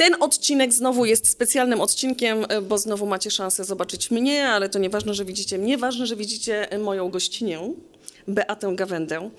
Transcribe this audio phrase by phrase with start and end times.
[0.00, 4.78] Ten odcinek znowu jest specjalnym odcinkiem, e, bo znowu macie szansę zobaczyć mnie, ale to
[4.78, 7.60] nieważne, że widzicie mnie, ważne, że widzicie moją gościnię.
[8.34, 9.30] Beatę Gawędę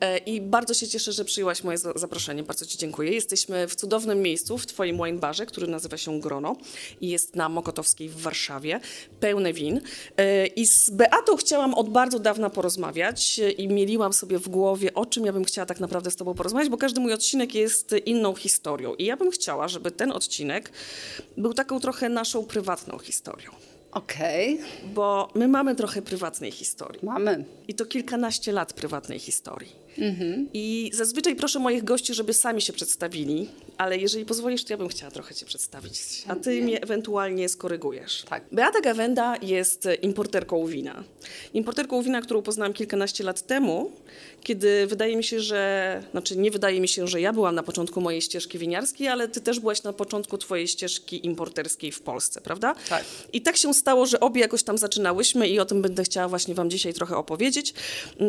[0.00, 2.42] E, i bardzo się cieszę, że przyjęłaś moje za- zaproszenie.
[2.42, 3.12] Bardzo Ci dziękuję.
[3.12, 6.56] Jesteśmy w cudownym miejscu, w Twoim wine barze, który nazywa się Grono
[7.00, 8.80] i jest na Mokotowskiej w Warszawie,
[9.20, 9.80] pełne win.
[10.16, 14.94] E, I z Beatą chciałam od bardzo dawna porozmawiać e, i mieliłam sobie w głowie,
[14.94, 17.94] o czym ja bym chciała tak naprawdę z Tobą porozmawiać, bo każdy mój odcinek jest
[18.06, 20.72] inną historią i ja bym chciała, żeby ten odcinek
[21.36, 23.50] był taką trochę naszą prywatną historią.
[23.92, 24.60] Okej,
[24.94, 27.00] Bo my mamy trochę prywatnej historii.
[27.06, 27.44] mamy.
[27.68, 29.72] I to kilkanaście lat prywatnej historii.
[30.54, 33.48] I zazwyczaj proszę moich gości, żeby sami się przedstawili,
[33.78, 35.92] ale jeżeli pozwolisz, to ja bym chciała trochę cię przedstawić,
[36.28, 38.22] a ty mnie ewentualnie skorygujesz.
[38.28, 38.44] Tak.
[38.52, 41.04] Beata Gawenda jest importerką wina.
[41.54, 43.92] Importerką wina, którą poznałam kilkanaście lat temu,
[44.42, 48.00] kiedy wydaje mi się, że, znaczy nie wydaje mi się, że ja byłam na początku
[48.00, 52.74] mojej ścieżki winiarskiej, ale ty też byłaś na początku twojej ścieżki importerskiej w Polsce, prawda?
[52.88, 53.04] Tak.
[53.32, 56.54] I tak się stało, że obie jakoś tam zaczynałyśmy i o tym będę chciała właśnie
[56.54, 57.74] Wam dzisiaj trochę opowiedzieć.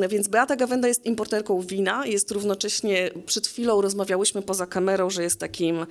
[0.09, 5.39] Więc Beata Gawenda jest importerką wina, jest równocześnie, przed chwilą rozmawiałyśmy poza kamerą, że jest
[5.39, 5.85] takim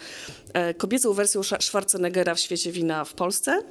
[0.53, 3.63] e, kobiecą wersją Schwarzeneggera w świecie wina w Polsce.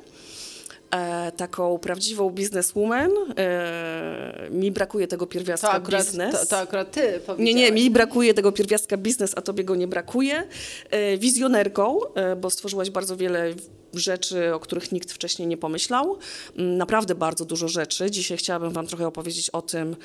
[0.91, 3.11] E, taką prawdziwą bizneswoman.
[3.37, 6.39] E, mi brakuje tego To pierwiastka akurat, biznes.
[6.39, 9.87] to, to akurat ty Nie, nie, mi brakuje tego pierwiastka biznes, a tobie go nie
[9.87, 10.43] brakuje.
[10.89, 13.53] E, Wizjonerką, e, bo stworzyłaś bardzo wiele
[13.93, 16.17] rzeczy, o których nikt wcześniej nie pomyślał.
[16.57, 18.11] Mm, Naprawdę bardzo dużo rzeczy.
[18.11, 19.95] Dzisiaj chciałabym wam trochę opowiedzieć o tym,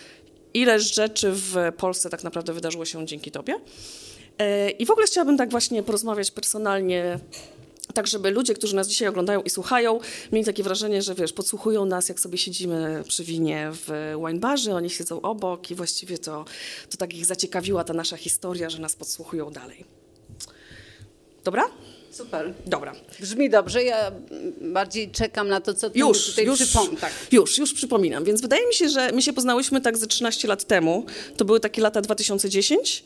[0.54, 3.54] ile rzeczy w Polsce tak naprawdę wydarzyło się dzięki tobie.
[4.38, 7.18] E, I w ogóle chciałabym tak właśnie porozmawiać personalnie
[7.94, 10.00] tak, żeby ludzie, którzy nas dzisiaj oglądają i słuchają,
[10.32, 14.74] mieli takie wrażenie, że wiesz, podsłuchują nas, jak sobie siedzimy przy winie w wine barze,
[14.74, 16.44] oni siedzą obok i właściwie to,
[16.90, 19.84] to tak ich zaciekawiła ta nasza historia, że nas podsłuchują dalej.
[21.44, 21.64] Dobra?
[22.14, 22.54] Super.
[22.66, 22.92] Dobra.
[23.20, 24.12] Brzmi dobrze, ja
[24.60, 27.00] bardziej czekam na to, co ty Już, tutaj już, przypomnisz.
[27.00, 27.12] Tak.
[27.32, 28.24] już, już przypominam.
[28.24, 31.06] Więc wydaje mi się, że my się poznałyśmy tak ze 13 lat temu.
[31.36, 33.04] To były takie lata 2010.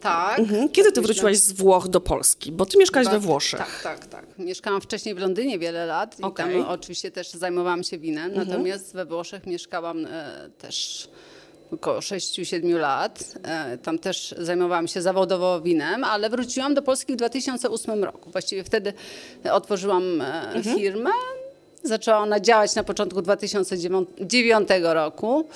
[0.00, 0.38] tak.
[0.38, 0.68] Mhm.
[0.68, 2.52] Kiedy ty Myślę- wróciłaś z Włoch do Polski?
[2.52, 3.60] Bo ty mieszkałaś we Włoszech.
[3.60, 4.26] Tak, tak, tak.
[4.38, 6.24] Mieszkałam wcześniej w Londynie wiele lat i.
[6.24, 6.52] Mhm.
[6.52, 11.08] tam oczywiście też zajmowałam się winem, natomiast we Włoszech mieszkałam e, też
[11.72, 13.34] około 6-7 lat.
[13.42, 18.30] E, tam też zajmowałam się zawodowo winem, ale wróciłam do Polski w 2008 roku.
[18.30, 18.92] Właściwie wtedy
[19.52, 20.76] otworzyłam e, Mhm.
[20.78, 21.10] firmę.
[21.82, 25.48] Zaczęła ona działać na początku 2009 roku.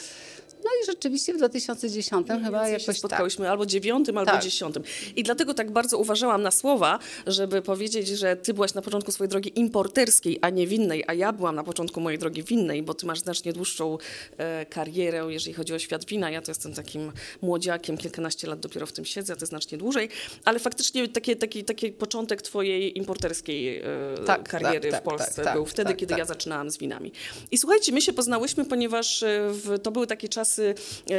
[0.64, 2.96] No i rzeczywiście w 2010 chyba Więcej się jakoś tak.
[2.96, 4.42] spotkałyśmy albo dziewiątym, albo Tak.
[4.42, 4.82] dziesiątym.
[5.16, 9.28] I dlatego tak bardzo uważałam na słowa, żeby powiedzieć, że ty byłaś na początku swojej
[9.28, 13.06] drogi importerskiej, a nie winnej, a ja byłam na początku mojej drogi winnej, bo ty
[13.06, 13.98] masz znacznie dłuższą
[14.38, 16.30] e, karierę, jeżeli chodzi o świat wina.
[16.30, 17.12] Ja to jestem takim
[17.42, 20.08] młodziakiem, kilkanaście lat dopiero w tym siedzę, a ty znacznie dłużej.
[20.44, 23.84] Ale faktycznie taki, taki, taki początek twojej importerskiej e,
[24.26, 26.18] Tak, kariery tak, w tak, Polsce tak, tak, był wtedy, tak, kiedy tak.
[26.18, 27.12] ja zaczynałam z winami.
[27.50, 30.74] I słuchajcie, my się poznałyśmy, ponieważ e, w, to były takie czasy e,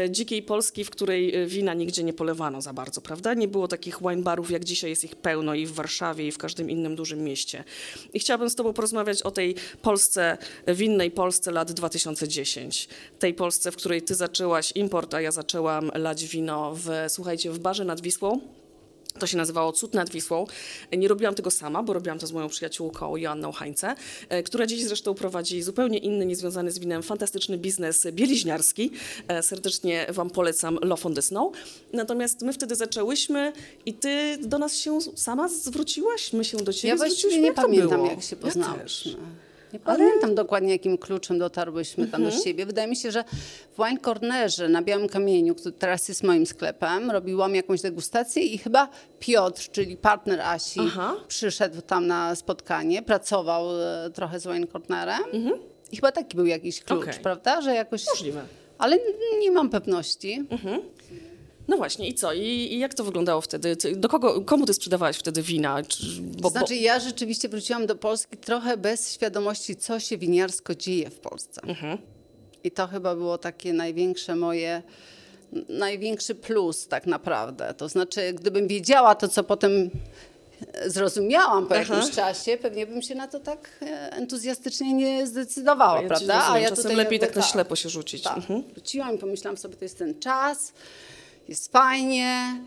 [0.10, 3.34] dzikiej Polski, w której e, wina nigdzie nie polewano za bardzo, prawda?
[3.34, 6.38] Nie było takich wine barów, jak dzisiaj jest ich pełno i w Warszawie, i w
[6.38, 7.64] każdym innym dużym mieście.
[8.14, 12.88] I chciałabym z tobą porozmawiać o tej Polsce, e, winnej Polsce lat 2010.
[13.20, 17.60] Tej Polsce, w której ty zaczęłaś import, a ja zaczęłam lać wino w, słuchajcie, w
[17.60, 18.63] barze nad Wisłą.
[19.24, 20.46] To się nazywało Cud nad Wisłą.
[20.98, 23.96] Nie robiłam tego sama, bo robiłam to z moją przyjaciółką Joanną Hańce,
[24.30, 28.92] e, która dziś zresztą prowadzi zupełnie inny, niezwiązany z winem, fantastyczny biznes bieliźniarski.
[29.28, 31.54] E, Serdecznie Wam polecam Love on the Snow.
[31.94, 33.54] Natomiast my wtedy zaczęłyśmy
[33.86, 37.42] i Ty do nas się sama zwróciłaś, my się do Ciebie Ja właściwie zwróciłyśmy.
[37.42, 38.10] nie Jak to pamiętam, było?
[38.12, 38.84] jak się Ja poznałyśmy.
[38.84, 39.18] też.
[39.74, 42.38] Nie pamiętam dokładnie, jakim kluczem dotarłyśmy tam Mhm.
[42.40, 42.66] do siebie.
[42.66, 43.24] Wydaje mi się, że
[43.78, 48.58] w Wine Cornerze na Białym Kamieniu, który teraz jest moim sklepem, robiłam jakąś degustację i
[48.58, 48.90] chyba
[49.20, 51.16] Piotr, czyli partner Asi, Aha.
[51.28, 55.24] przyszedł tam na spotkanie, pracował e, trochę z Wine Cornerem.
[55.92, 57.10] I chyba taki był jakiś klucz, Mhm.
[57.12, 57.24] Okej.
[57.24, 57.62] prawda?
[57.62, 58.06] Że jakoś...
[58.08, 58.42] Możliwe.
[58.78, 58.98] Ale
[59.40, 60.44] nie mam pewności.
[61.68, 62.34] No właśnie, i co?
[62.34, 63.78] I, I jak to wyglądało wtedy?
[63.96, 65.84] Do kogo, komu Ty sprzedawałaś wtedy wina?
[65.84, 71.10] Czy, bo, Znaczy, ja rzeczywiście wróciłam do Polski trochę bez świadomości, co się winiarsko dzieje
[71.10, 71.62] w Polsce.
[72.64, 74.82] I to chyba było takie największe moje,
[75.70, 77.74] największy plus tak naprawdę.
[77.74, 79.90] To znaczy, gdybym wiedziała to, co potem
[80.86, 81.96] zrozumiałam po Aha.
[81.96, 86.40] jakimś czasie, pewnie bym się na to tak e, entuzjastycznie nie zdecydowała, Ja prawda?
[86.40, 86.70] rozumiem.
[86.70, 88.24] Czasem lepiej tak na ślepo się rzucić.
[88.24, 88.38] Tak.
[88.38, 88.64] Mhm.
[88.74, 90.74] Wróciłam i pomyślałam sobie, to jest ten czas,
[91.48, 92.62] jest fajnie,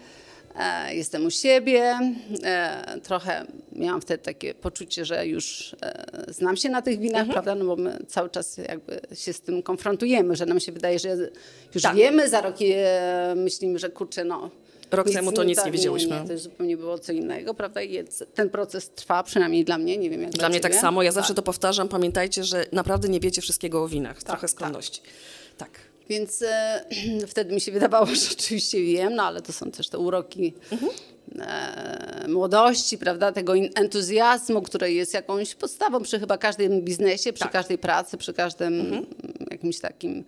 [0.59, 1.99] e, jestem u siebie.
[2.45, 7.33] E, trochę miałam wtedy takie poczucie, że już e, znam się na tych winach, Mhm.
[7.33, 7.55] prawda?
[7.55, 11.09] No bo my cały czas jakby się z tym konfrontujemy, że nam się wydaje, że
[11.75, 11.97] już Tak.
[11.97, 12.57] wiemy, za rok
[13.37, 14.51] myślimy, że kurczę, no
[14.91, 16.21] Rok temu to nic nie tak, wiedziałyśmy.
[16.23, 17.83] Nie, to zupełnie było co innego, prawda?
[17.83, 20.81] I ten proces trwa, przynajmniej dla mnie, nie wiem jak Dla mnie tak ciebie.
[20.83, 21.03] samo.
[21.03, 21.89] Ja zawsze to powtarzam.
[21.89, 24.23] Pamiętajcie, że naprawdę nie wiecie wszystkiego o winach.
[24.23, 24.51] Trochę tak.
[24.51, 25.01] skłonności.
[25.59, 25.71] Tak.
[26.09, 26.85] Więc e,
[27.27, 30.55] wtedy mi się wydawało, że oczywiście wiem, no ale to są też te uroki
[31.39, 37.79] e, młodości, prawda, tego entuzjazmu, który jest jakąś podstawą przy chyba każdym biznesie, przy każdej
[37.79, 39.07] pracy, przy każdym
[39.51, 40.25] jakimś takim,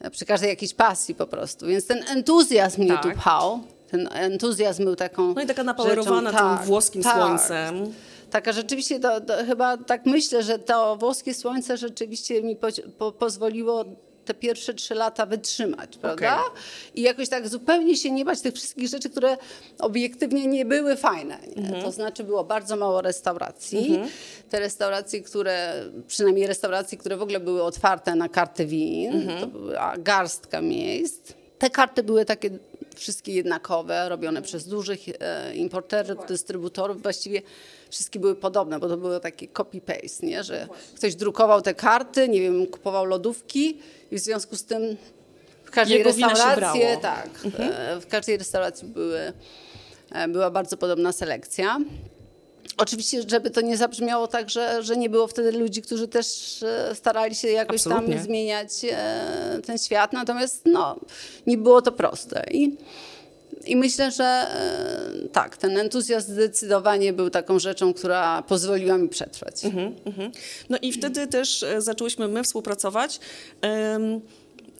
[0.00, 1.66] e, przy każdej jakiejś pasji po prostu.
[1.66, 3.16] Więc ten entuzjazm mnie tu Tak.
[3.16, 3.60] pchał.
[3.90, 7.16] Ten entuzjazm był taką No i taka napowerowana rzeczą, tym tak, włoskim tak.
[7.16, 7.92] słońcem.
[8.30, 13.12] Taka rzeczywiście, to, to chyba tak myślę, że to włoskie słońce rzeczywiście mi po, po,
[13.12, 13.84] pozwoliło
[14.26, 16.42] te pierwsze trzy lata wytrzymać, prawda?
[16.94, 19.36] I jakoś tak zupełnie się nie bać tych wszystkich rzeczy, które
[19.78, 21.38] obiektywnie nie były fajne.
[21.56, 21.82] Nie?
[21.82, 24.00] To znaczy było bardzo mało restauracji.
[24.50, 29.94] Te restauracje, które, przynajmniej restauracje, które w ogóle były otwarte na karty win, to była
[29.98, 31.32] garstka miejsc.
[31.58, 32.50] Te karty były takie
[32.96, 37.02] wszystkie jednakowe, robione przez dużych e, importerów, dystrybutorów.
[37.02, 37.42] Właściwie
[37.90, 40.44] wszystkie były podobne, bo to było takie copy-paste, nie?
[40.44, 43.78] że ktoś drukował te karty, nie wiem, kupował lodówki
[44.10, 44.96] i w związku z tym
[45.64, 47.28] w każdej Jego restauracji, tak,
[47.58, 49.32] e, w każdej restauracji były,
[50.12, 51.78] e, była bardzo podobna selekcja.
[52.76, 56.94] Oczywiście, żeby to nie zabrzmiało tak, że, że nie było wtedy ludzi, którzy też e,
[56.94, 58.14] starali się jakoś Absolutnie.
[58.14, 58.70] tam zmieniać
[59.66, 60.96] ten świat, natomiast no,
[61.46, 62.44] nie było to proste.
[62.50, 62.76] I,
[63.64, 64.46] i myślę, że
[65.36, 69.64] tak, ten entuzjazm zdecydowanie był taką rzeczą, która pozwoliła mi przetrwać.
[69.64, 69.94] Mhm.
[70.70, 73.20] No i wtedy też e, zaczęłyśmy my współpracować.
[73.60, 74.20] Em,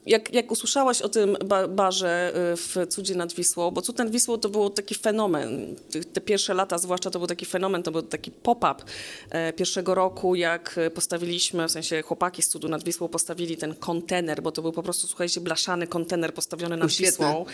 [0.07, 4.11] Jak, jak usłyszałaś o tym ba barze e, w Cudzie nad Wisłą, bo Cud nad
[4.11, 5.75] Wisłą to był taki fenomen.
[6.13, 8.83] Te, pierwsze lata zwłaszcza to był taki fenomen, to był taki pop-up
[9.29, 13.75] e, pierwszego roku, jak e, postawiliśmy, w sensie chłopaki z Cudu nad Wisłą postawili ten
[13.75, 17.27] kontener, bo to był po prostu, słuchajcie, blaszany kontener postawiony nad Świetne.
[17.27, 17.45] Wisłą.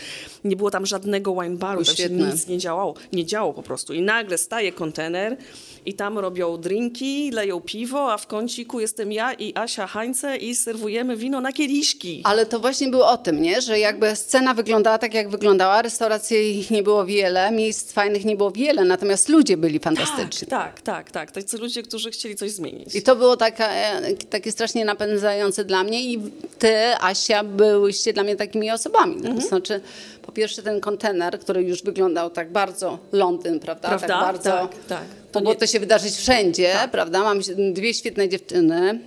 [0.43, 3.93] Nie było tam żadnego wine baru, tam się nic nie działało, nie działo po prostu.
[3.93, 5.37] I nagle staje kontener
[5.85, 10.55] i tam robią drinki, leją piwo, a w kąciku jestem ja i Asia Hańce i
[10.55, 12.21] serwujemy wino na kieliszki.
[12.23, 13.61] Ale to właśnie było o tym, nie?
[13.61, 18.35] że jakby scena wyglądała tak, jak wyglądała, restauracji ich nie było wiele, miejsc fajnych nie
[18.35, 20.47] było wiele, natomiast ludzie byli fantastyczni.
[20.47, 21.31] Tak, tak, tak.
[21.31, 22.95] Tacy ludzie, którzy chcieli coś zmienić.
[22.95, 26.19] I to było taka, e, takie strasznie napędzające dla mnie i
[26.59, 29.15] ty, Asia, byłyście dla mnie takimi osobami.
[29.15, 29.35] Mhm.
[29.41, 29.81] To znaczy,
[30.21, 33.87] po pierwsze ten kontener, który już wyglądał tak bardzo Londyn, prawda?
[33.89, 34.07] Prawda?
[34.07, 35.03] Tak bardzo, Tak, tak.
[35.31, 37.23] To Mogło nie- to się wydarzyć wszędzie, prawda?
[37.23, 37.39] Mam
[37.73, 38.99] dwie świetne dziewczyny.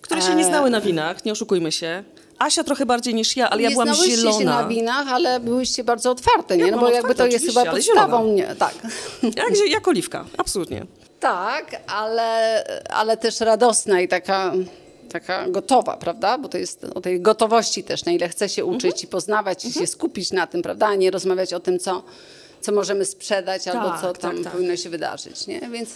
[0.00, 2.04] Które się nie znały na winach, nie oszukujmy się.
[2.38, 4.38] Asia trochę bardziej niż ja, ale ja nie byłam zielona.
[4.38, 6.70] się na winach, ale byłyście bardzo otwarte, nie?
[6.70, 8.36] No bo jakby to jest chyba podstawą.
[8.58, 8.74] tak.
[9.36, 10.86] Jak, jak oliwka, absolutnie.
[11.20, 14.52] Tak, ale, ale też radosna i taka,
[15.12, 16.38] taka gotowa, prawda?
[16.38, 19.04] Bo to jest o tej gotowości też, na ile chce się uczyć Mhm.
[19.04, 20.86] i poznawać i się skupić na tym, prawda?
[20.86, 22.02] A nie rozmawiać o tym, co,
[22.60, 24.52] co możemy sprzedać albo Tak, co tak, tam tak.
[24.52, 25.60] powinno się wydarzyć, nie?
[25.60, 25.90] Więc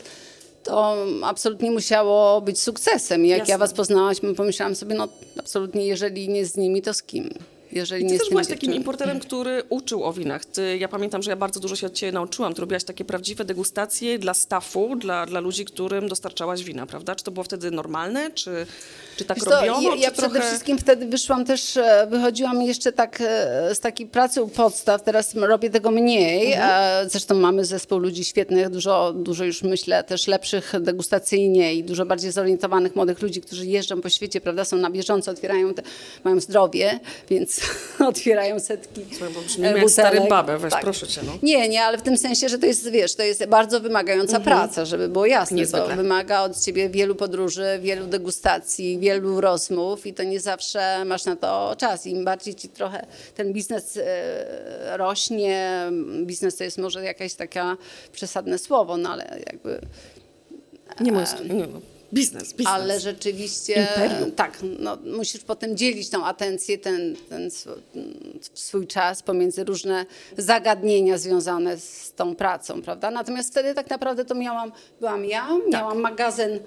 [0.65, 3.25] to absolutnie musiało być sukcesem.
[3.25, 3.53] I jak Jasne.
[3.53, 5.09] ja was poznałam, pomyślałam sobie, no
[5.46, 7.28] absolutnie, jeżeli nie z nimi, to z kim?
[7.76, 10.44] Jeżeli Ty nie z też byłaś takim importerem, który uczył o winach.
[10.44, 12.55] Ty, ja pamiętam, że ja bardzo dużo się od ciebie nauczyłam.
[12.55, 17.14] Ty robiłaś takie prawdziwe degustacje dla staffu, dla, dla ludzi, którym dostarczałaś wina, prawda?
[17.14, 18.67] Czy to było wtedy normalne, czy,
[19.17, 19.82] czy tak Wiesz robiono?
[19.82, 20.49] ja, ja przede trochę...
[20.49, 25.35] wszystkim wtedy wyszłam też, e, wychodziłam jeszcze tak e, z takiej pracy u podstaw, teraz
[25.35, 26.52] robię tego mniej.
[26.52, 27.11] Mhm.
[27.11, 32.33] Zresztą mamy zespół ludzi świetnych, dużo, dużo już myślę też lepszych degustacyjnie i dużo bardziej
[32.33, 35.83] zorientowanych młodych ludzi, którzy jeżdżą po świecie, prawda, są na bieżąco, otwierają, te,
[36.25, 37.61] mają zdrowie, więc
[38.08, 41.32] otwierają setki Słuchaj, bo brzmi e, jak babę, weź, proszę cię, no.
[41.42, 44.85] Nie, nie, ale w tym sensie, że to jest, wiesz, to jest bardzo wymagająca praca,
[44.85, 45.56] żeby było jasne.
[45.56, 45.88] Niezwykle.
[45.88, 51.25] To wymaga od ciebie wielu podróży, wielu degustacji, wielu rozmów i to nie zawsze masz
[51.25, 52.06] na to czas.
[52.06, 55.90] Im bardziej ci trochę ten biznes e, rośnie,
[56.23, 57.76] biznes to jest może jakaś taka
[58.12, 59.80] przesadne słowo, no ale jakby
[61.00, 61.96] Nie mój nie, no.
[62.12, 62.75] Biznes, biznes.
[62.75, 64.32] ale rzeczywiście Imperium.
[64.32, 67.80] tak, no, musisz potem dzielić tą atencję, ten, ten sw-
[68.54, 70.06] swój czas pomiędzy różne
[70.38, 73.10] zagadnienia związane z tą pracą, prawda?
[73.10, 76.58] Natomiast wtedy tak naprawdę to miałam, byłam ja, miałam magazyn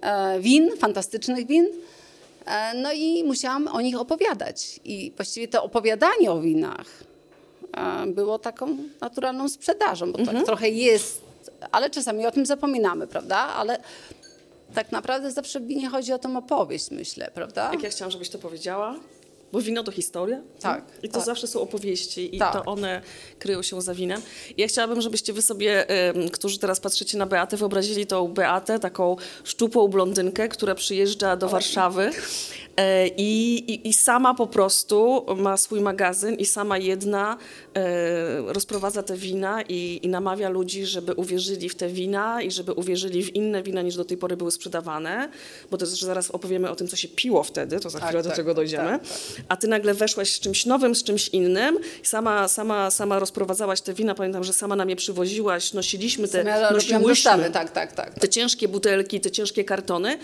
[0.00, 1.66] e, win, fantastycznych win.
[2.46, 4.80] E, no i musiałam o nich opowiadać.
[4.84, 6.86] I właściwie to opowiadanie o winach
[7.76, 11.20] e, było taką naturalną sprzedażą, bo tak trochę jest,
[11.72, 13.36] ale czasami o tym zapominamy, prawda?
[13.36, 13.78] Ale
[14.74, 17.70] tak naprawdę zawsze w winie chodzi o tą opowieść, myślę, prawda?
[17.72, 18.96] Jak ja chciałam, żebyś to powiedziała,
[19.52, 20.40] bo wino to historia.
[20.60, 21.26] Tak, I to tak.
[21.26, 22.52] zawsze są opowieści i Tak.
[22.52, 23.02] to one
[23.38, 24.22] kryją się za winem.
[24.56, 25.86] I ja chciałabym, żebyście wy sobie,
[26.32, 32.10] którzy teraz patrzycie na Beatę, wyobrazili tą Beatę, taką szczupłą blondynkę, która przyjeżdża do Warszawy,
[33.16, 37.36] I, i, I sama po prostu ma swój magazyn i sama jedna
[37.74, 42.72] e, rozprowadza te wina i, i namawia ludzi, żeby uwierzyli w te wina i żeby
[42.72, 45.28] uwierzyli w inne wina niż do tej pory były sprzedawane,
[45.70, 48.22] bo to też zaraz opowiemy o tym, co się piło wtedy, to za Tak, chwilę
[48.22, 48.90] do tak, tego dojdziemy.
[48.90, 49.00] tak,
[49.48, 53.94] A ty nagle weszłaś z czymś nowym, z czymś innym, sama, sama, sama rozprowadzałaś te
[53.94, 58.14] wina, pamiętam, że sama nam je przywoziłaś, nosiliśmy te, Ja nosiłyśmy dostawy, tak, tak, tak.
[58.14, 60.18] te ciężkie butelki, te ciężkie kartony.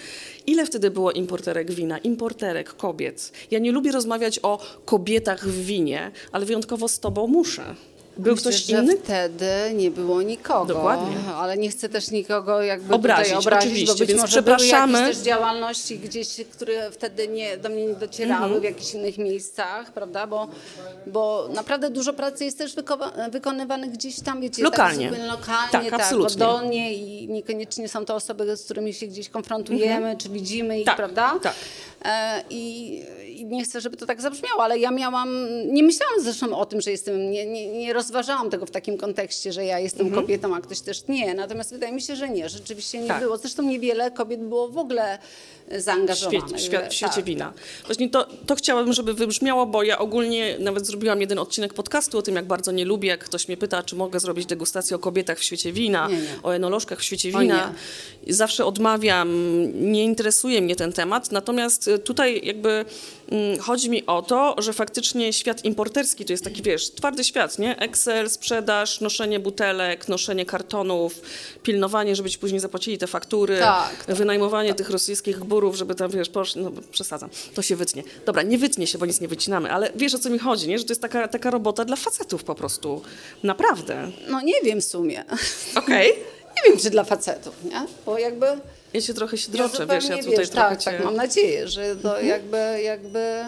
[0.46, 1.98] Ile wtedy było importerek wina?
[2.40, 3.32] Importerek, kobiet.
[3.50, 7.74] Ja nie lubię rozmawiać o kobietach w winie, ale wyjątkowo z tobą muszę.
[8.18, 8.96] Był Myślę, ktoś inny?
[8.96, 10.74] wtedy nie było nikogo.
[10.74, 11.16] Dokładnie.
[11.36, 14.92] Ale nie chcę też nikogo jakby Obrazić, tutaj obrazić, oczywiście, bo być więc może przepraszamy.
[14.92, 18.60] były jakieś też działalności gdzieś, które wtedy nie, do mnie nie docierały Mhm.
[18.60, 20.26] w jakichś innych miejscach, prawda?
[20.26, 20.48] Bo,
[21.06, 25.10] bo naprawdę dużo pracy jest też wyko- wykonywanych gdzieś tam, wiecie, Lokalnie.
[25.10, 30.16] Tak, lokalnie, Tak, tak, oddolnie i niekoniecznie są to osoby, z którymi się gdzieś konfrontujemy,
[30.18, 31.34] czy widzimy ich, Tak, prawda?
[31.42, 31.54] tak.
[32.04, 33.02] E, I,
[33.36, 35.28] I nie chcę, żeby to tak zabrzmiało, ale ja miałam,
[35.66, 39.52] nie myślałam zresztą o tym, że jestem, nie, nie, nie rozważałam tego w takim kontekście,
[39.52, 40.22] że ja jestem Mhm.
[40.22, 41.34] kobietą, a ktoś też nie.
[41.34, 43.20] Natomiast wydaje mi się, że nie, rzeczywiście nie Tak.
[43.22, 43.36] było.
[43.36, 45.18] Zresztą niewiele kobiet było w ogóle
[45.68, 46.40] w zaangażowanych.
[46.48, 47.24] świecie, świat, w świecie Tak.
[47.24, 47.52] wina.
[47.86, 52.22] Właśnie to, to chciałabym, żeby wybrzmiało, bo ja ogólnie nawet zrobiłam jeden odcinek podcastu o
[52.22, 55.38] tym, jak bardzo nie lubię, jak ktoś mnie pyta, czy mogę zrobić degustację o kobietach
[55.38, 56.22] w świecie wina, Nie, nie.
[56.42, 57.72] o enolożkach w świecie wina.
[58.28, 59.28] Zawsze odmawiam,
[59.92, 62.84] nie interesuje mnie ten temat, natomiast tutaj jakby
[63.30, 67.58] mm, chodzi mi o to, że faktycznie świat importerski to jest taki, wiesz, twardy świat,
[67.58, 67.78] nie?
[67.78, 71.20] Excel, sprzedaż, noszenie butelek, noszenie kartonów,
[71.62, 76.10] pilnowanie, żeby ci później zapłacili te faktury, Tak, tak, wynajmowanie tych rosyjskich gburów, żeby tam,
[76.10, 78.02] wiesz, poszli, no przesadzam, to się wytnie.
[78.26, 80.78] Dobra, nie wytnie się, bo nic nie wycinamy, ale wiesz o co mi chodzi, nie?
[80.78, 83.02] Że to jest taka, taka robota dla facetów po prostu.
[83.42, 84.10] Naprawdę.
[84.28, 85.24] No nie wiem w sumie.
[85.74, 86.12] Okej.
[86.56, 87.86] Nie wiem, czy dla facetów, nie?
[88.06, 88.46] Bo jakby...
[88.92, 90.90] Ja się trochę się Ja droczę, wiesz, ja tutaj wiesz, trochę tak, cię...
[90.90, 92.26] tak, mam nadzieję, że to Mhm.
[92.28, 93.44] jakby, jakby...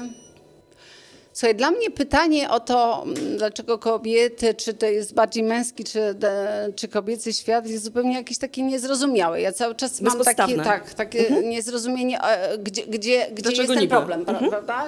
[1.34, 6.14] Słuchaj, dla mnie pytanie o to, mm, dlaczego kobiety, czy to jest bardziej męski, czy,
[6.14, 9.40] de- czy kobiecy świat, jest zupełnie jakieś takie niezrozumiałe.
[9.40, 13.80] Ja cały czas mam takie, tak, takie niezrozumienie, e, gdzie, gdzie, gdzie Dlaczego jest ten
[13.80, 13.96] niby?
[13.96, 14.84] problem, pra- prawda?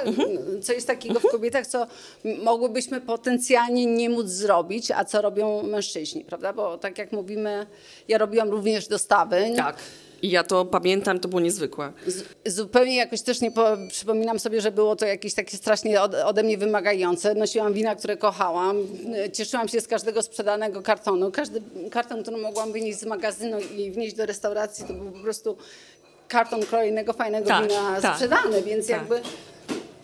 [0.62, 1.86] Co jest takiego w kobietach, co
[2.42, 6.52] mogłybyśmy potencjalnie nie móc zrobić, a co robią mężczyźni, prawda?
[6.52, 7.66] Bo tak jak mówimy,
[8.08, 9.52] ja robiłam również dostawy.
[9.56, 9.76] Tak.
[10.24, 11.92] I ja to pamiętam, to było niezwykłe.
[12.06, 16.14] Z- Zupełnie jakoś też nie po, przypominam sobie, że było to jakieś takie strasznie od,
[16.14, 17.34] ode mnie wymagające.
[17.34, 18.76] Nosiłam wina, które kochałam.
[19.32, 21.30] Cieszyłam się z każdego sprzedanego kartonu.
[21.30, 25.56] Każdy karton, który mogłam wynieść z magazynu i wnieść do restauracji, to był po prostu
[26.28, 28.96] karton kolejnego fajnego Tak, wina tak, sprzedany, więc tak.
[28.96, 29.20] jakby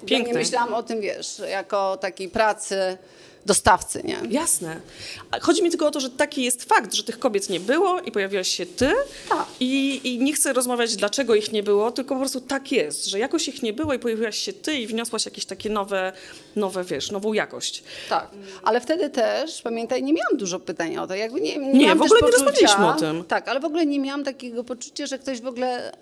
[0.06, 0.32] Piękne.
[0.32, 2.98] nie myślałam o tym, wiesz, jako takiej pracy
[3.46, 4.18] dostawcy, nie?
[4.30, 4.80] Jasne.
[5.40, 8.12] Chodzi mi tylko o to, że taki jest fakt, że tych kobiet nie było i
[8.12, 8.92] pojawiłaś się ty
[9.28, 9.46] Tak.
[9.60, 13.18] i, i nie chcę rozmawiać, dlaczego ich nie było, tylko po prostu tak jest, że
[13.18, 16.12] jakoś ich nie było i pojawiłaś się ty i wniosłaś jakieś takie nowe,
[16.56, 17.82] nowe wiesz, nową jakość.
[18.08, 18.30] Tak,
[18.62, 21.14] ale wtedy też, pamiętaj, nie miałam dużo pytań o to.
[21.14, 23.24] Jakby nie, nie, Nie, w ogóle też nie poczucia, rozmawialiśmy o tym.
[23.24, 25.92] Tak, ale w ogóle nie miałam takiego poczucia, że ktoś w ogóle,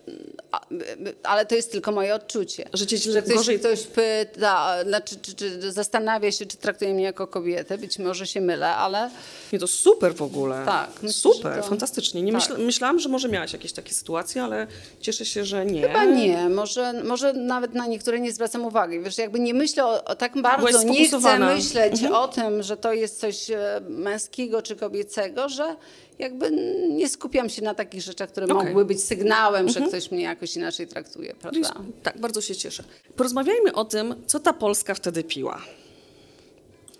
[1.22, 2.68] ale to jest tylko moje odczucie.
[2.72, 7.04] Że cię że ktoś, gorzej- ktoś pyta, znaczy, czy, czy zastanawia się, czy traktuje mnie
[7.04, 7.78] jako kobietę.
[7.78, 9.10] Być może się mylę, ale
[9.52, 10.62] Nie, to super w ogóle.
[10.66, 12.22] Tak, Super, to- fantastycznie.
[12.22, 12.40] Nie tak.
[12.40, 14.66] myśla, myślałam, że może miałaś jakieś takie sytuacje, ale
[15.00, 15.82] cieszę się, że nie.
[15.82, 19.00] Chyba nie, może, może nawet na niektóre nie zwracam uwagi.
[19.00, 22.92] Wiesz, jakby nie myślę o, o tak bardzo, nie chcę myśleć o tym, że to
[22.92, 25.76] jest coś e, męskiego czy kobiecego, że
[26.18, 26.50] jakby
[26.90, 28.56] nie skupiam się na takich rzeczach, które Okej.
[28.66, 31.74] mogły być sygnałem, że ktoś mnie jakoś inaczej traktuje, prawda?
[32.02, 32.84] Tak, bardzo się cieszę.
[33.16, 35.60] Porozmawiajmy o tym, co ta Polska wtedy piła.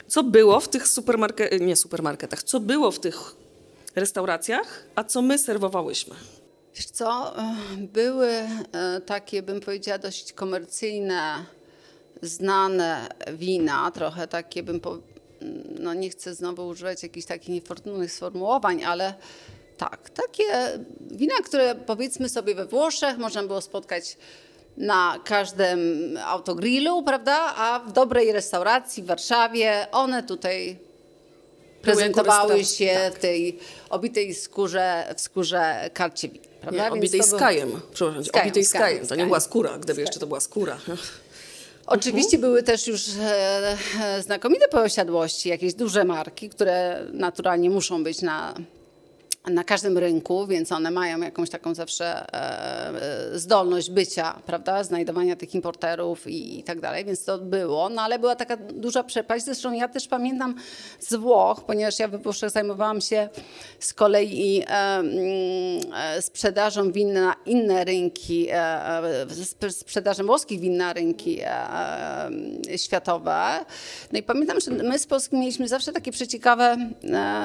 [0.09, 3.35] Co było w tych supermarketach, nie supermarketach, co było w tych
[3.97, 6.15] restauracjach, a co my serwowałyśmy.
[6.75, 11.45] Wiesz co, e, były e, takie, bym powiedziała, dość komercyjne,
[12.23, 14.99] znane wina, trochę takie, bym po,
[15.81, 19.15] no nie chcę znowu używać jakichś takich niefortunnych sformułowań, ale
[19.77, 24.17] tak, takie wina, które powiedzmy sobie we Włoszech można było spotkać
[24.79, 25.79] na każdym
[26.25, 30.77] autogrillu, prawda, a w dobrej restauracji w Warszawie one tutaj
[31.83, 33.59] prezentowały się w tej
[33.91, 36.85] obitej skórze, w skórze karcie win, prawda?
[36.85, 39.07] Nie, obitej był- skajem, przepraszam, Skajem, obitej skajem, skajem.
[39.07, 40.79] To nie była skóra, gdyby jeszcze to była skóra.
[41.87, 48.23] Oczywiście były też już e, e, znakomite posiadłości, jakieś duże marki, które naturalnie muszą być
[48.23, 48.55] na,
[49.51, 55.37] na każdym rynku, więc one mają jakąś taką zawsze e, e, zdolność bycia, prawda, znajdowania
[55.37, 59.45] tych importerów i, i, tak dalej, więc to było, no ale była taka duża przepaść.
[59.45, 60.55] Zresztą ja też pamiętam
[61.01, 63.29] z Włoch, ponieważ ja we Włoszech zajmowałam się
[63.79, 65.03] z kolei e,
[65.95, 68.49] e, sprzedażą win na inne rynki,
[69.71, 71.41] sprzedażą włoskich win na rynki
[72.77, 73.65] światowe.
[74.13, 76.77] No i pamiętam, że my z Polski mieliśmy zawsze takie przeciekawe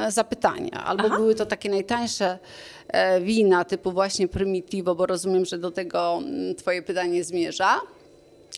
[0.10, 1.17] zapytania, albo Aha.
[1.17, 2.39] były to takie najtańsze najtańsze
[2.88, 7.81] e, wina typu właśnie Primitivo, bo rozumiem, że do tego mm, twoje pytanie zmierza.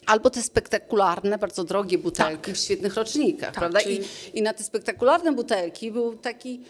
[0.05, 2.55] Albo te spektakularne, bardzo drogie butelki tak.
[2.55, 3.79] w świetnych rocznikach, tak, prawda?
[3.79, 3.99] Czyli...
[4.33, 6.61] I, I na te spektakularne butelki był taki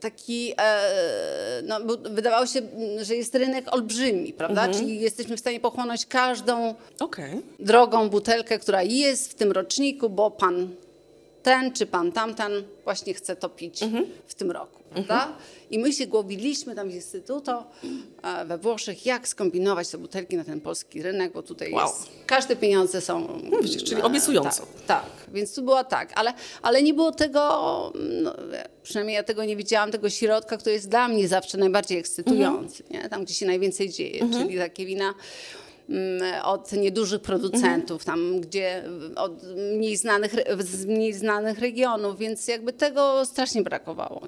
[0.00, 2.62] taki, e, no, wydawało się,
[3.02, 4.64] że jest rynek olbrzymi, prawda?
[4.64, 4.84] Mhm.
[4.84, 7.42] Czyli jesteśmy w stanie pochłonąć każdą okay.
[7.58, 10.68] drogą butelkę, która jest w tym roczniku, bo pan
[11.44, 12.52] ten czy pan tamten
[12.84, 14.06] właśnie chce to pić mhm.
[14.26, 14.82] w tym roku.
[14.94, 15.32] Mhm.
[15.70, 17.66] I my się głowiliśmy tam w Instytuto
[18.22, 21.88] e, we Włoszech, jak skombinować te butelki na ten polski rynek, bo tutaj wow.
[21.88, 23.40] jest, każde pieniądze są...
[23.50, 24.66] No, czyli obiecująco.
[24.86, 26.32] Tak, tak, więc tu było tak, ale,
[26.62, 27.42] ale nie było tego,
[28.22, 28.34] no,
[28.82, 33.02] przynajmniej ja tego nie widziałam, tego środka, który jest dla mnie zawsze najbardziej ekscytujący, mhm.
[33.02, 33.08] nie?
[33.08, 34.42] tam gdzie się najwięcej dzieje, mhm.
[34.42, 35.14] czyli takie wina
[36.44, 38.04] od niedużych producentów, mhm.
[38.04, 38.82] tam gdzie
[39.16, 39.42] od
[39.76, 44.22] mniej znanych, z mniej znanych regionów, więc jakby tego strasznie brakowało.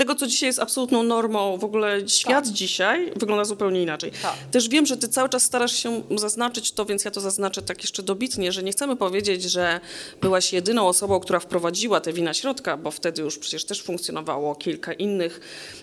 [0.00, 2.54] Tego, co dzisiaj jest absolutną normą, w ogóle świat tak.
[2.54, 4.12] dzisiaj wygląda zupełnie inaczej.
[4.22, 4.34] Tak.
[4.50, 7.82] Też wiem, że ty cały czas starasz się zaznaczyć to, więc ja to zaznaczę tak
[7.82, 9.80] jeszcze dobitnie, że nie chcemy powiedzieć, że
[10.20, 14.92] byłaś jedyną osobą, która wprowadziła te wina środka, bo wtedy już przecież też funkcjonowało kilka
[14.92, 15.40] innych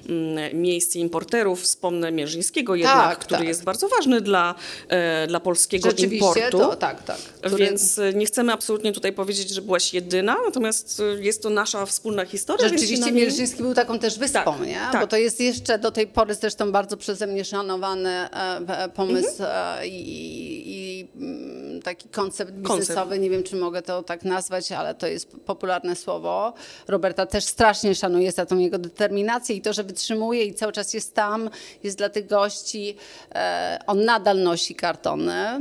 [0.09, 1.61] mm, miejsc i importerów.
[1.61, 3.47] Wspomnę Mierzyńskiego jednak, tak, który tak.
[3.47, 4.55] jest bardzo ważny dla,
[4.89, 6.57] e, dla polskiego importu.
[6.57, 7.17] To, tak, tak.
[7.17, 7.65] Który...
[7.65, 12.69] Więc nie chcemy absolutnie tutaj powiedzieć, że byłaś jedyna, natomiast jest to nasza wspólna historia.
[12.69, 14.79] Rzeczywiście Mierzyński był taką też wyspą, tak, nie?
[14.91, 15.01] Tak.
[15.01, 19.79] Bo to jest jeszcze do tej pory zresztą bardzo przeze mnie szanowany e, pomysł mhm.
[19.79, 22.95] E, i, i, mm, taki koncept biznesowy.
[22.95, 23.21] Koncept.
[23.21, 26.53] Nie wiem, czy mogę to tak nazwać, ale to jest popularne słowo.
[26.87, 30.93] Roberta też strasznie szanuje za tą jego determinację i to, że wytrzymuje i cały czas
[30.93, 31.49] jest tam,
[31.83, 32.95] jest dla tych gości.
[33.35, 35.59] E, on nadal nosi kartony.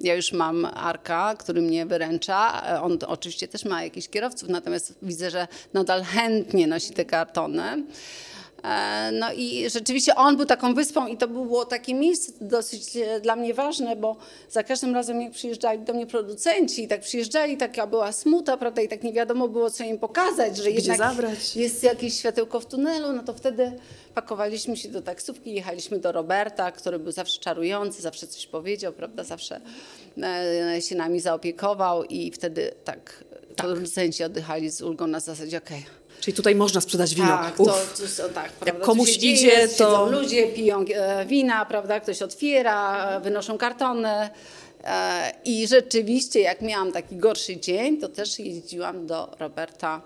[0.00, 2.62] Ja już mam Arka, który mnie wyręcza.
[2.82, 7.84] On oczywiście też ma jakichś kierowców, natomiast widzę, że nadal chętnie nosi te kartony.
[8.64, 13.20] E, no i rzeczywiście on był taką wyspą i to było takie miejsce dosyć e,
[13.20, 14.16] dla mnie ważne, bo
[14.50, 18.82] za każdym razem jak przyjeżdżali do mnie producenci i tak przyjeżdżali, taka była smuta, prawda,
[18.82, 21.56] i tak nie wiadomo było, co im pokazać, że Gdzie jednak zabrać?
[21.56, 23.72] jest jakieś światełko w tunelu, no to wtedy
[24.14, 29.24] pakowaliśmy się do taksówki, jechaliśmy do Roberta, który był zawsze czarujący, zawsze coś powiedział, prawda,
[29.24, 29.60] zawsze
[30.22, 33.24] e, się nami zaopiekował i wtedy tak,
[33.56, 33.66] tak.
[33.66, 37.28] producenci oddychali z ulgą na zasadzie, okej, okay, Czyli tutaj można sprzedać wino.
[37.28, 40.06] Tak, to, to, tak Jak komuś idzie, to...
[40.06, 42.00] ludzie piją e, wina, prawda?
[42.00, 44.30] Ktoś otwiera, wynoszą kartony.
[44.84, 50.02] E, I rzeczywiście, jak miałam taki gorszy dzień, to też jeździłam do Roberta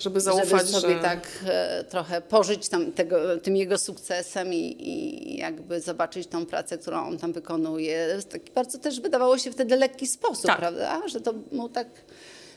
[0.00, 1.02] żeby zaufać, żeby sobie że...
[1.02, 6.78] tak e, trochę pożyć tam tego, tym jego sukcesem i, i, jakby zobaczyć tą pracę,
[6.78, 8.18] którą on tam wykonuje.
[8.30, 10.58] Taki bardzo też wydawało się wtedy lekki sposób, tak.
[10.58, 11.08] prawda?
[11.08, 11.86] Że to mu tak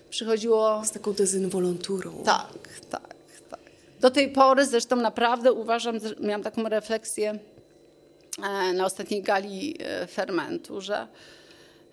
[0.10, 0.82] przychodziło...
[0.86, 2.24] Z taką dezynwolonturą.
[2.26, 2.48] Tak,
[2.90, 3.16] tak,
[3.50, 3.60] tak.
[4.00, 7.40] Do tej pory zresztą naprawdę uważam, miałam taką refleksję
[8.44, 11.08] e, na ostatniej gali e, fermentu, że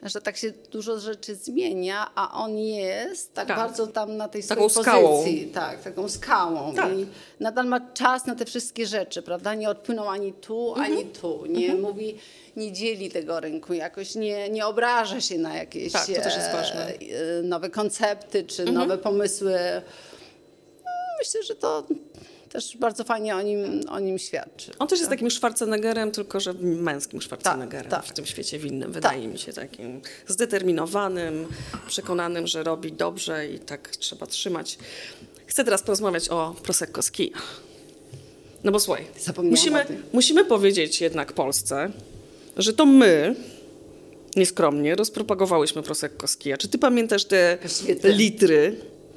[0.09, 3.57] że tak się dużo rzeczy zmienia, a on jest tak, tak.
[3.57, 5.09] bardzo tam na tej taką swojej skałą.
[5.09, 5.47] pozycji.
[5.47, 6.75] Tak, taką skałą.
[6.75, 6.93] Tak.
[6.93, 7.07] I
[7.41, 9.55] nadal ma czas na te wszystkie rzeczy, prawda?
[9.55, 10.93] Nie odpłynął ani tu, mhm.
[10.93, 11.47] ani tu.
[11.47, 11.81] Nie mhm.
[11.81, 12.19] mówi,
[12.57, 17.71] nie dzieli tego rynku jakoś, nie, nie obraża się na jakieś tak, e, e, nowe
[17.71, 18.79] koncepty czy mhm.
[18.79, 19.59] nowe pomysły.
[20.85, 21.85] No, myślę, że to
[22.49, 24.73] też bardzo fajnie o nim, o nim świadczy.
[24.79, 28.11] On też jest takim Schwarzeneggerem, tylko że męskim Schwarzeneggerem tak, tak.
[28.11, 29.33] w tym świecie winnym, wydaje tak.
[29.33, 31.47] mi się takim zdeterminowanym,
[31.87, 34.79] przekonanym, że robi dobrze i tak trzeba trzymać.
[35.47, 37.39] Chcę teraz porozmawiać o Prosecco z Kija.
[38.65, 39.07] No bo słuchaj,
[39.43, 41.91] musimy, musimy powiedzieć jednak Polsce,
[42.57, 43.37] że to my,
[44.37, 46.57] nieskromnie, rozpropagowałyśmy Prosecco z Kija.
[46.57, 47.59] Czy ty pamiętasz te
[48.05, 48.77] litry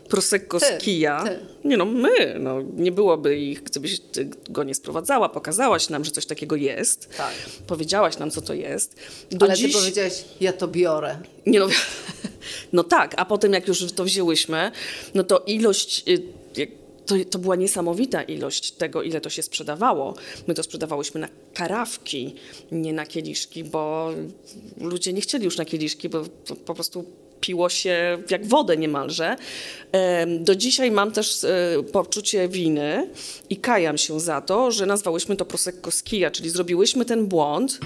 [0.09, 1.23] Prosecco z kija.
[1.63, 2.39] Nie no, my.
[2.39, 4.01] No, nie byłoby ich, gdybyś
[4.49, 7.09] go nie sprowadzała, pokazałaś nam, że coś takiego jest.
[7.17, 7.33] Tak.
[7.67, 8.95] Powiedziałaś nam, co to jest.
[9.31, 9.73] Do Ale dziś...
[9.73, 11.17] ty powiedziałaś, ja to biorę.
[11.45, 11.67] Nie no,
[12.73, 14.71] no tak, a potem jak już to wzięłyśmy,
[15.13, 16.03] no to ilość...
[16.07, 16.39] Y,
[17.09, 20.13] to, to, była niesamowita ilość tego, ile to się sprzedawało.
[20.47, 22.35] My to sprzedawałyśmy na karawki,
[22.71, 24.11] nie na kieliszki, bo
[24.81, 26.23] ludzie nie chcieli już na kieliszki, bo
[26.65, 27.05] po prostu
[27.41, 29.35] piło się jak wodę niemalże.
[29.91, 33.09] Em, Do dzisiaj mam też e, poczucie winy
[33.49, 37.79] i kajam się za to, że nazwałyśmy to Prosecco z kija, czyli zrobiłyśmy ten błąd,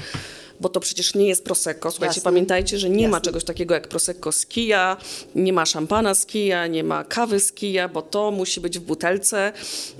[0.63, 1.91] bo to przecież nie jest Prosecco.
[1.91, 2.23] Słuchajcie, Jasne.
[2.31, 3.25] pamiętajcie, że nie ma Jasne.
[3.25, 4.97] czegoś takiego jak Prosecco z kija,
[5.35, 8.81] nie ma szampana z kija, nie ma kawy z kija, bo to musi być w
[8.81, 9.51] butelce.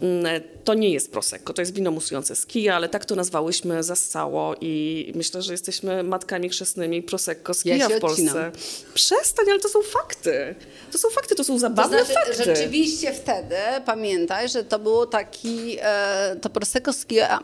[0.01, 3.83] Mm, To nie jest Prosecco, to jest wino musujące z kija, ale tak to nazwałyśmy
[3.83, 8.21] zastało i myślę, że jesteśmy matkami chrzestnymi Prosecco z Ja kija się w Polsce.
[8.23, 8.51] odcinam.
[8.93, 10.55] Przestań, ale to są fakty.
[10.91, 12.33] To są fakty, to są To zabawne znaczy, fakty.
[12.45, 17.39] rzeczywiście wtedy, pamiętaj, że to było taki, e, to Prosecco z kija,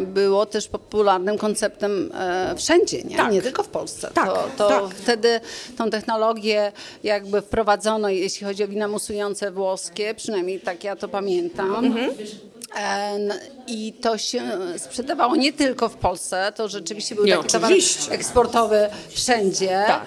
[0.00, 3.16] było też popularnym konceptem e, wszędzie, nie?
[3.16, 3.32] Tak.
[3.32, 4.10] nie tylko w Polsce.
[4.14, 4.94] Tak, to to tak.
[4.94, 5.40] wtedy
[5.78, 11.84] tą technologię jakby wprowadzono, jeśli chodzi o wina musujące włoskie, przynajmniej tak ja to pamiętam.
[11.84, 12.10] Mhm.
[12.76, 13.18] E,
[13.66, 14.42] I to się
[14.76, 17.72] sprzedawało nie tylko w Polsce, to rzeczywiście był Nie, taki towar
[18.10, 19.84] eksportowy wszędzie.
[19.86, 20.06] Tak.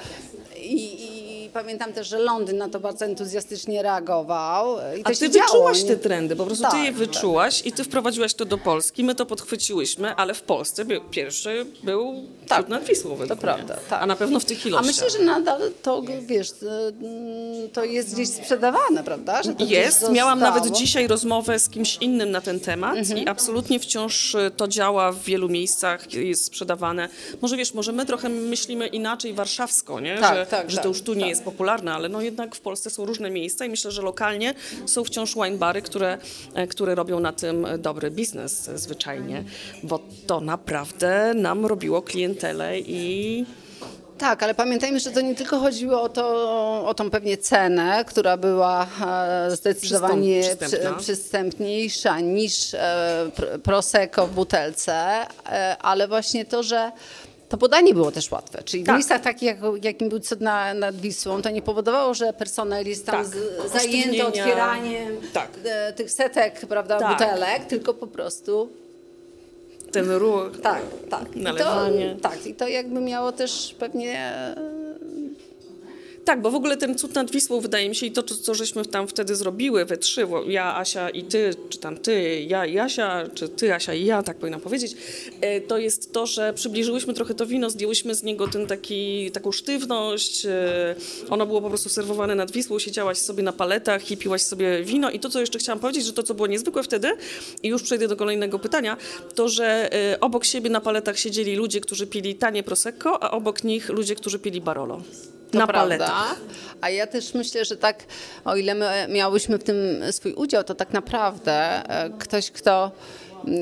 [0.57, 1.10] I
[1.53, 4.77] pamiętam też, że Londyn na to bardzo entuzjastycznie reagował.
[4.97, 5.87] I A ty działo, wyczułaś nie?
[5.89, 9.15] te trendy, po prostu ty Tak, je wyczułaś i ty wprowadziłaś to do Polski, my
[9.15, 14.03] to podchwyciłyśmy, ale w Polsce pierwszy był Tak, tak, nad Wisłą to prawda, tak.
[14.03, 14.87] A na pewno w tych A ilościach.
[14.87, 19.41] myślę, że nadal to, wiesz, mm, to jest gdzieś sprzedawane, prawda?
[19.59, 20.09] Jest.
[20.11, 23.19] Miałam nawet dzisiaj rozmowę z kimś innym na ten temat Mhm.
[23.19, 27.09] i absolutnie wciąż y, to działa w wielu miejscach, jest sprzedawane.
[27.41, 30.17] Może wiesz, może my trochę myślimy inaczej warszawsko, nie?
[30.17, 31.29] Tak, że, tak, że tak, to już tu nie tak.
[31.41, 34.53] Jest popularne, ale no jednak w Polsce są różne miejsca i myślę, że lokalnie
[34.85, 36.17] są wciąż wine bary, które,
[36.53, 39.43] e, które robią na tym dobry biznes zwyczajnie,
[39.83, 43.45] bo to naprawdę nam robiło klientelę i
[44.17, 46.25] Tak, ale pamiętajmy, że to nie tylko chodziło o, to,
[46.87, 48.87] o tą pewnie cenę, która była
[49.47, 50.91] e, zdecydowanie Przystęp- przystępna.
[50.93, 52.77] przy, przystępniejsza niż e,
[53.37, 55.25] pr- Prosecco w butelce,
[55.81, 56.91] ale właśnie to, że
[57.51, 58.63] to podanie było też łatwe.
[58.63, 58.95] Czyli w Tak.
[58.95, 63.05] miejscach takich, jak, jakim był cud na, nad Wisłą, to nie powodowało, że personel jest
[63.05, 63.33] tam Tak.
[63.81, 65.49] zajęty otwieraniem Tak.
[65.65, 67.11] e, tych setek prawda, Tak.
[67.11, 68.69] butelek, tylko po prostu
[69.91, 70.61] ten ruch.
[70.63, 71.35] tak, tak.
[71.35, 72.15] I Nalewanie.
[72.15, 74.31] To, tak, i to jakby miało też pewnie
[76.25, 78.85] Tak, bo w ogóle ten cud nad Wisłą wydaje mi się i to, co, żeśmy
[78.85, 83.23] tam wtedy zrobiły we trzy, ja, Asia i ty, czy tam ty, ja i Asia,
[83.33, 84.95] czy ty, Asia i ja, tak powinnam powiedzieć,
[85.41, 89.51] e, to jest to, że przybliżyłyśmy trochę to wino, zdjęłyśmy z niego ten taki, taką
[89.51, 90.95] sztywność, e,
[91.29, 95.11] ono było po prostu serwowane nad Wisłą, siedziałaś sobie na paletach i piłaś sobie wino
[95.11, 97.11] i to, co jeszcze chciałam powiedzieć, że to, co było niezwykłe wtedy
[97.63, 98.97] i już przejdę do kolejnego pytania,
[99.35, 103.63] to, że e, obok siebie na paletach siedzieli ludzie, którzy pili tanie Prosecco, a obok
[103.63, 105.01] nich ludzie, którzy pili Barolo.
[105.51, 105.97] To na prawda.
[105.97, 106.35] paletach.
[106.81, 108.03] A ja też myślę, że tak,
[108.45, 109.77] o ile my miałyśmy w tym
[110.11, 111.53] swój udział, to tak naprawdę
[111.89, 112.91] e, ktoś, kto,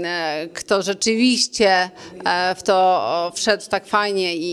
[0.04, 1.90] e, kto rzeczywiście
[2.26, 4.50] e, w to wszedł tak fajnie i,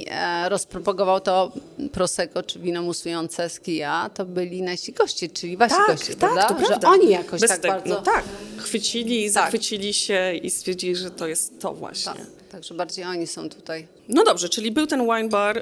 [0.00, 0.06] i
[0.48, 1.52] rozpropagował to
[1.92, 6.40] Prosecco czy wino musujące z kija, to byli nasi goście, czyli wasi goście, prawda?
[6.42, 6.88] Tak, to prawda.
[6.88, 7.94] Że oni jakoś Bez tak tego- bardzo...
[7.94, 8.24] No tak,
[8.56, 9.32] chwycili, Tak.
[9.32, 12.12] zachwycili się i stwierdzili, że to jest to właśnie.
[12.12, 13.86] Tak, Także bardziej oni są tutaj.
[14.08, 15.60] No dobrze, czyli był ten wine bar, y,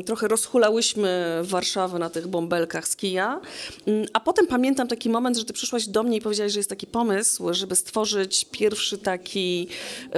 [0.00, 3.40] y, trochę rozhulałyśmy Warszawę na tych bąbelkach z kija,
[3.88, 6.70] y, a potem pamiętam taki moment, że ty przyszłaś do mnie i powiedziałaś, że jest
[6.70, 9.68] taki pomysł, żeby stworzyć pierwszy taki
[10.04, 10.10] y,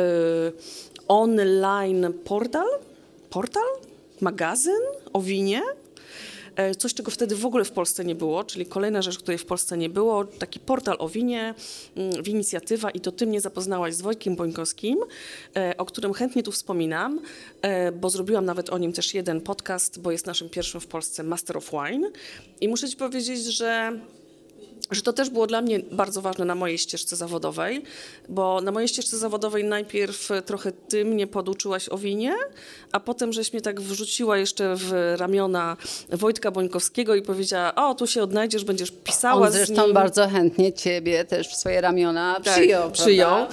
[1.08, 2.66] online portal,
[3.30, 3.68] portal,
[4.20, 4.80] magazyn
[5.12, 5.62] o winie,
[6.78, 9.78] Coś, czego wtedy w ogóle w Polsce nie było, czyli kolejna rzecz, której w Polsce
[9.78, 11.54] nie było, taki portal o winie,
[11.96, 14.98] mm, winicjatywa i to ty mnie zapoznałaś z Wojtkiem Bońkowskim,
[15.56, 17.20] e, o którym chętnie tu wspominam,
[17.62, 21.22] e, bo zrobiłam nawet o nim też jeden podcast, bo jest naszym pierwszym w Polsce
[21.22, 22.10] Master of Wine.
[22.60, 23.98] I muszę ci powiedzieć, że
[24.90, 27.82] że to też było dla mnie bardzo ważne na mojej ścieżce zawodowej,
[28.28, 32.34] bo na mojej ścieżce zawodowej najpierw trochę ty mnie poduczyłaś o winie,
[32.92, 35.76] a potem żeś mnie tak wrzuciła jeszcze w ramiona
[36.12, 39.94] Wojtka Bońkowskiego i powiedziała, o, tu się odnajdziesz, będziesz pisała On z zresztą nim.
[39.94, 42.90] bardzo chętnie ciebie też w swoje ramiona Tak, przyjął.
[42.90, 43.46] przyjął.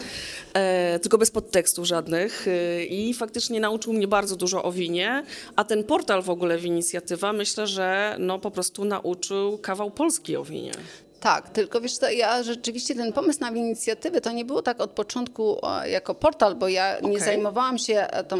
[0.55, 5.23] E, tylko bez podtekstów żadnych e, i faktycznie nauczył mnie bardzo dużo o winie,
[5.55, 10.35] a ten portal w ogóle w inicjatywa myślę, że no po prostu nauczył kawał Polski
[10.35, 10.71] o winie.
[11.19, 14.91] Tak, tylko wiesz co, ja rzeczywiście ten pomysł na inicjatywę to nie było tak od
[14.91, 17.19] początku jako portal, bo ja nie Okej.
[17.19, 18.37] zajmowałam się e, tą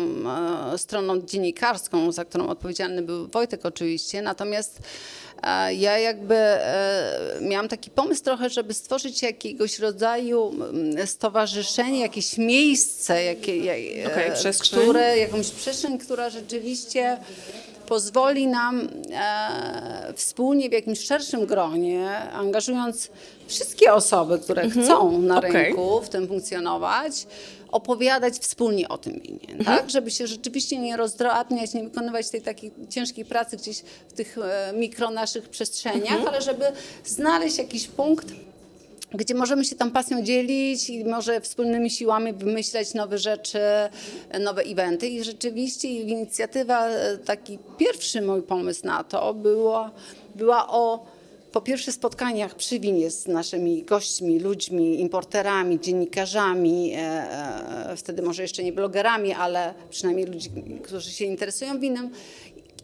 [0.78, 4.80] stroną dziennikarską, za którą odpowiedzialny był Wojtek oczywiście, natomiast
[5.70, 13.24] ja jakby e, miałam taki pomysł trochę, żeby stworzyć jakiegoś rodzaju mm, stowarzyszenie, jakieś miejsce,
[13.24, 17.18] jakie, ja- Okej, e, które, jakąś przestrzeń, która rzeczywiście
[17.88, 23.10] pozwoli nam e, wspólnie w jakimś szerszym gronie, angażując
[23.48, 25.38] wszystkie osoby, które chcą na Mhm.
[25.38, 25.52] okej.
[25.66, 27.28] rynku w tym funkcjonować,
[27.72, 29.90] opowiadać wspólnie o tym winie, tak?
[29.90, 34.74] Żeby się rzeczywiście nie rozdrabniać, nie wykonywać tej takiej ciężkiej pracy gdzieś w tych e,
[34.76, 36.66] mikro naszych przestrzeniach, ale żeby
[37.06, 38.28] znaleźć jakiś punkt,
[39.18, 43.60] gdzie możemy się tam pasją dzielić i może wspólnymi siłami wymyślać nowe rzeczy,
[44.40, 45.08] nowe eventy.
[45.08, 49.90] I rzeczywiście inicjatywa, e, taki pierwszy mój pomysł na to było,
[50.36, 51.06] była o
[51.52, 56.98] po pierwsze spotkaniach przy winie z naszymi gośćmi, ludźmi, importerami, dziennikarzami, e,
[57.92, 60.50] e, wtedy może jeszcze nie blogerami, ale przynajmniej ludzi,
[60.84, 62.10] którzy się interesują winem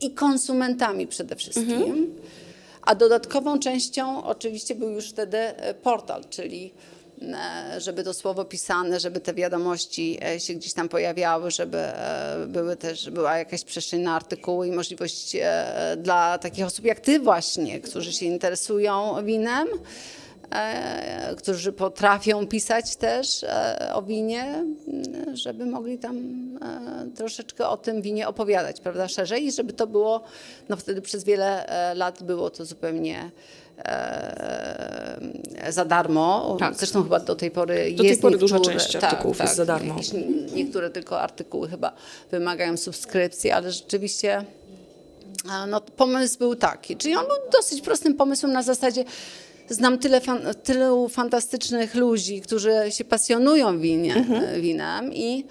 [0.01, 2.15] i konsumentami przede wszystkim.
[2.81, 6.73] A dodatkową częścią oczywiście był już wtedy e, portal, czyli
[7.21, 11.83] e, żeby to słowo pisane, żeby te wiadomości e, się gdzieś tam pojawiały, żeby
[12.47, 15.37] były też, była jakaś przestrzeń na artykuły i możliwość
[15.97, 19.67] dla takich osób jak ty właśnie, którzy się interesują winem,
[21.37, 24.65] którzy potrafią pisać też e, o winie,
[25.33, 26.17] żeby mogli tam
[26.61, 30.23] e, troszeczkę o tym winie opowiadać, prawda, szerzej i żeby to było,
[30.69, 33.31] no wtedy przez wiele e, lat było to zupełnie
[33.85, 36.57] e, za darmo.
[36.59, 36.75] Tak.
[36.75, 39.65] Zresztą chyba do tej pory Do tej jest pory duża niektóre- część artykułów jest za
[39.65, 39.93] darmo.
[39.93, 40.09] Jakieś,
[40.53, 41.93] niektóre tylko artykuły chyba
[42.31, 44.45] wymagają subskrypcji, ale rzeczywiście
[45.67, 46.97] no, pomysł był taki.
[46.97, 49.05] Czyli on był dosyć prostym pomysłem na zasadzie
[49.71, 54.61] znam tyle fan, tylu fantastycznych ludzi, którzy się pasjonują winie, Mhm.
[54.61, 55.45] winem i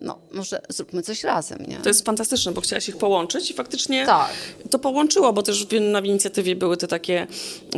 [0.00, 1.76] no, może zróbmy coś razem, nie?
[1.76, 4.30] To jest fantastyczne, bo chciałaś ich połączyć i faktycznie Tak.
[4.70, 7.26] to połączyło, bo też w- na inicjatywie były te takie,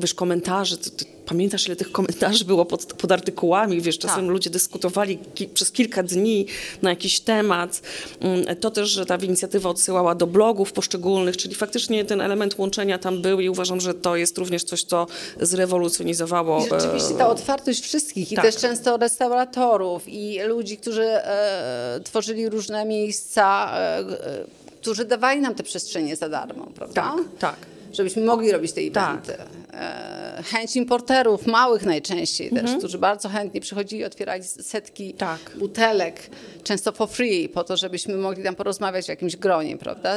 [0.00, 0.76] wiesz, komentarze.
[0.78, 3.80] Ty, ty, pamiętasz, ile tych komentarzy było pod, pod artykułami?
[3.80, 4.30] Wiesz, czasem Tak.
[4.30, 6.46] ludzie dyskutowali ki, przez kilka dni
[6.82, 7.82] na jakiś temat.
[8.20, 12.98] Mm, To też, że ta inicjatywa odsyłała do blogów poszczególnych, czyli faktycznie ten element łączenia
[12.98, 15.06] tam był i uważam, że to jest również coś, co
[15.40, 16.66] zrewolucjonizowało.
[16.66, 18.44] I rzeczywiście e, ta otwartość wszystkich i tak.
[18.44, 24.04] też często restauratorów i ludzi, którzy e, tworzyli różne miejsca, e, e,
[24.80, 27.02] którzy dawali nam te przestrzenie za darmo, prawda?
[27.02, 27.77] Tak, tak.
[27.92, 29.34] Żebyśmy mogli robić te eventy.
[29.72, 35.38] E, chęć importerów, małych najczęściej też, którzy bardzo chętnie przychodzili, otwierali setki Tak.
[35.56, 36.30] butelek,
[36.64, 40.10] często for free, po to, żebyśmy mogli tam porozmawiać w jakimś gronie, prawda?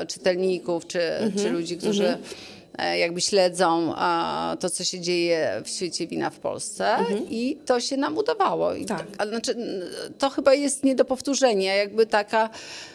[0.00, 1.00] E, czytelników, czy,
[1.36, 2.18] czy ludzi, którzy e,
[2.98, 6.96] jakby śledzą e, to, co się dzieje w świecie wina w Polsce
[7.30, 8.74] i to się nam udawało.
[8.74, 9.06] I Tak.
[9.28, 9.56] znaczy,
[10.18, 12.50] to chyba jest nie do powtórzenia, jakby taka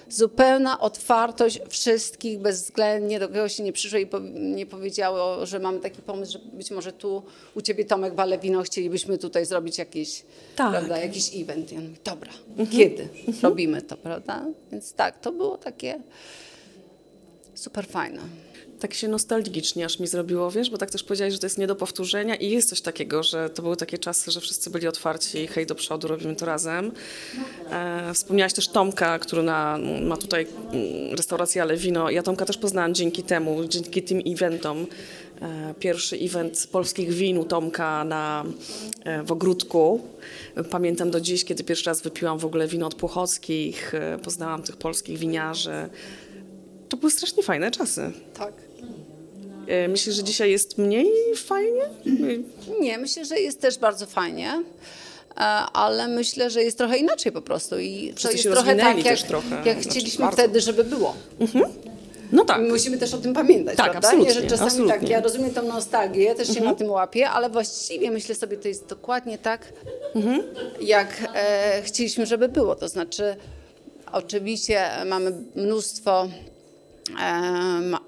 [0.10, 5.80] zupełna otwartość wszystkich, bezwzględnie do kogo się nie przyszło i po, nie powiedziało, że mamy
[5.80, 7.24] taki pomysł, że być może tu
[7.56, 10.24] u ciebie Tomek wale wino, chcielibyśmy tutaj zrobić jakiś,
[10.56, 10.72] Tak.
[10.72, 11.72] prawda, jakiś event.
[11.72, 12.32] I on mówi, dobra,
[12.72, 13.08] kiedy
[13.42, 14.46] robimy to, prawda?
[14.72, 16.00] Więc tak, to było takie
[17.56, 18.20] super fajne.
[18.84, 21.68] Tak się nostalgicznie aż mi zrobiło, wiesz, bo tak też powiedziałeś, że to jest nie
[21.68, 25.48] do powtórzenia i jest coś takiego, że to były takie czasy, że wszyscy byli otwarci,
[25.48, 26.92] hej do przodu, robimy to razem.
[27.72, 32.10] E, wspomniałaś też Tomka, który na, ma tutaj mm, restaurację Ale Wino.
[32.10, 34.88] Ja Tomka też poznałam dzięki temu, dzięki tym eventom.
[35.42, 38.44] E, pierwszy event polskich win u Tomka na,
[39.04, 40.02] e, w ogródku.
[40.70, 44.78] Pamiętam do dziś, kiedy pierwszy raz wypiłam w ogóle wino od Płochockich, e, poznałam tych
[44.78, 45.90] polskich winiarzy.
[46.90, 48.12] To były strasznie fajne czasy.
[48.34, 48.73] Tak.
[49.68, 51.82] E, Myślisz, że dzisiaj jest mniej fajnie?
[52.82, 54.64] Nie, myślę, że jest też bardzo fajnie.
[55.36, 55.40] e,
[55.74, 57.80] Ale myślę, że jest trochę inaczej po prostu.
[57.80, 59.56] I to jest trochę tak, jak, trochę.
[59.66, 60.38] jak Znaczy, chcieliśmy bardzo.
[60.42, 61.16] wtedy, żeby było.
[62.32, 62.62] No tak.
[62.62, 64.08] My musimy też o tym pamiętać, Tak, prawda?
[64.08, 64.94] absolutnie, Nie, że czasami absolutnie.
[65.00, 68.68] tak, ja rozumiem tą nostalgię, też się na tym łapię, ale właściwie myślę sobie, to
[68.68, 69.74] jest dokładnie tak,
[70.82, 72.76] jak e, chcieliśmy, żeby było.
[72.76, 73.36] To znaczy,
[74.12, 76.28] oczywiście mamy mnóstwo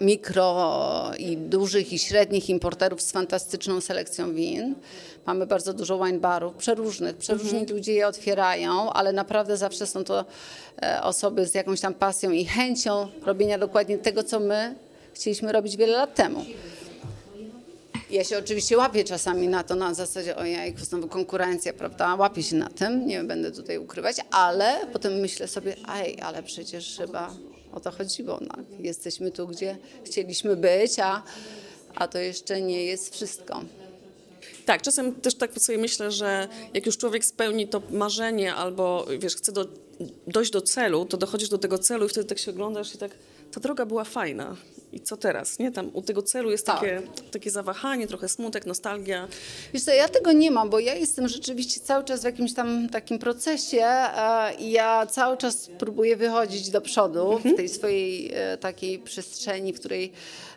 [0.01, 4.75] mikro i dużych i średnich importerów z fantastyczną selekcją win.
[5.25, 10.25] Mamy bardzo dużo wine barów, przeróżnych, przeróżni ludzie je otwierają, ale naprawdę zawsze są to
[10.81, 14.75] e, osoby z jakąś tam pasją i chęcią robienia dokładnie tego, co my
[15.13, 16.45] chcieliśmy robić wiele lat temu.
[18.11, 22.15] Ja się oczywiście łapię czasami na to na zasadzie ojej, znowu konkurencja, prawda?
[22.15, 26.97] Łapię się na tym, nie będę tutaj ukrywać, ale potem myślę sobie, ej, ale przecież
[26.97, 27.31] chyba
[27.75, 28.39] o to chodziło.
[28.41, 28.63] No.
[28.79, 31.23] Jesteśmy tu, gdzie chcieliśmy być, a,
[31.95, 33.61] a to jeszcze nie jest wszystko.
[34.65, 39.35] Tak, czasem też tak sobie myślę, że jak już człowiek spełni to marzenie albo, wiesz,
[39.35, 39.67] chce do,
[40.27, 43.11] dojść do celu, to dochodzisz do tego celu i wtedy tak się oglądasz i tak,
[43.51, 44.55] ta droga była fajna.
[44.95, 45.71] I co teraz, nie?
[45.71, 46.75] Tam u tego celu jest Tak.
[46.79, 49.27] takie, takie zawahanie, trochę smutek, nostalgia.
[49.73, 52.89] Wiesz co, ja tego nie mam, bo ja jestem rzeczywiście cały czas w jakimś tam
[52.89, 58.57] takim procesie e, i ja cały czas próbuję wychodzić do przodu w tej swojej e,
[58.57, 60.11] takiej przestrzeni, w której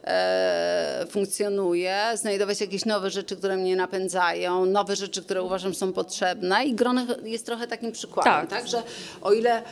[0.05, 6.65] e, funkcjonuję, znajdować jakieś nowe rzeczy, które mnie napędzają, nowe rzeczy, które uważam są potrzebne
[6.65, 8.51] i grono jest trochę takim przykładem, Tak.
[8.51, 8.83] tak, że
[9.21, 9.63] o ile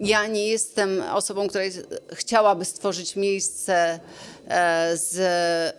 [0.00, 4.00] ja nie jestem osobą, która jest, chciałaby stworzyć miejsce
[4.48, 5.16] e, z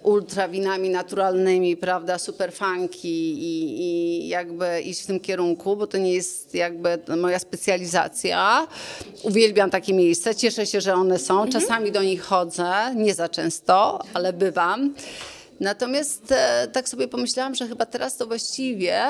[0.04, 6.14] ultrawinami naturalnymi, prawda, super funky i, i jakby iść w tym kierunku, bo to nie
[6.14, 8.68] jest jakby moja specjalizacja.
[9.24, 11.50] Uwielbiam takie miejsca, cieszę się, że one są.
[11.50, 14.94] Czasami do nich chodzę, nie za często, ale bywam.
[15.60, 19.02] Natomiast e, tak sobie pomyślałam, że chyba teraz to właściwie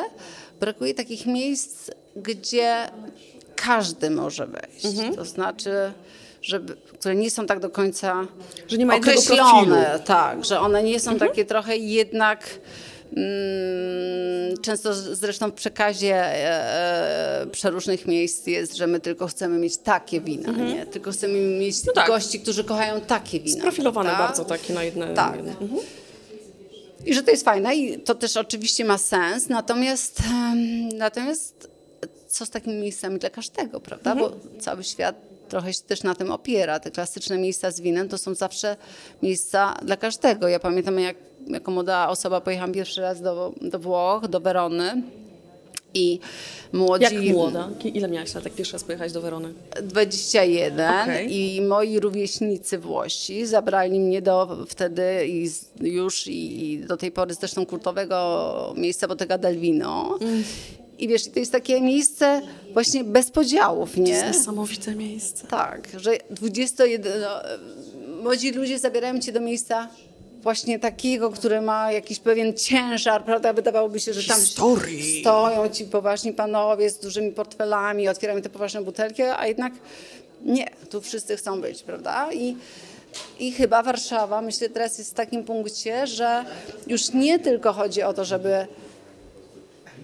[0.60, 2.76] brakuje takich miejsc, gdzie
[3.66, 4.86] każdy może wejść.
[4.86, 5.16] Mhm.
[5.16, 5.72] To znaczy,
[6.42, 8.28] żeby, które nie są tak do końca
[8.68, 10.00] Że nie ma określone.
[10.06, 11.30] Tak, że one nie są Mhm.
[11.30, 12.60] takie trochę jednak.
[13.18, 19.78] Mm, często zresztą w przekazie e, e, przeróżnych miejsc jest, że my tylko chcemy mieć
[19.78, 20.86] takie wina, nie?
[20.86, 21.84] Tylko chcemy mieć Mhm.
[21.88, 22.08] No tak.
[22.08, 23.62] gości, którzy kochają takie wina.
[23.62, 24.28] Profilowane prawda?
[24.28, 25.14] bardzo takie na jedne.
[25.14, 25.36] Tak.
[25.36, 25.56] jedne.
[27.06, 30.20] I że to jest fajne i to też oczywiście ma sens, natomiast,
[30.98, 31.70] natomiast
[32.38, 34.16] co z takimi miejscami dla każdego, prawda?
[34.16, 35.16] Bo cały świat
[35.50, 36.80] trochę się też na tym opiera.
[36.80, 38.78] Te klasyczne miejsca z winem to są zawsze
[39.22, 40.48] miejsca dla każdego.
[40.48, 41.16] Ja pamiętam, jak
[41.48, 45.02] jako młoda osoba pojechałam pierwszy raz do, do Włoch, do Werony
[45.94, 46.20] i
[46.74, 47.04] młodzi...
[47.04, 47.70] Jak młoda?
[47.94, 49.54] Ile miałaś lat, jak pierwszy raz pojechać do Werony?
[49.84, 51.36] 21 Okej.
[51.36, 55.50] i moi rówieśnicy Włosi zabrali mnie do wtedy i
[55.82, 60.18] już i, i do tej pory zresztą kultowego miejsca Bottega del Vino.
[60.22, 60.44] Mm.
[61.00, 62.42] I wiesz, to jest takie miejsce
[62.74, 64.28] właśnie bez podziałów, To jest nie?
[64.28, 65.48] niesamowite miejsce.
[65.48, 67.22] Tak, że 21...
[67.22, 67.28] No,
[68.22, 69.88] młodzi ludzie zabierają cię do miejsca
[70.42, 73.54] właśnie takiego, które ma jakiś pewien ciężar, prawda?
[73.54, 75.22] Wydawałoby się, że tam Historii.
[75.22, 79.74] stoją ci poważni panowie z dużymi portfelami, otwierają te poważne butelki, a jednak
[80.46, 82.34] nie, tu wszyscy chcą być, prawda?
[82.34, 82.56] I,
[83.40, 86.46] i chyba Warszawa, myślę, teraz jest w takim punkcie, że
[86.88, 88.68] już nie tylko chodzi o to, żeby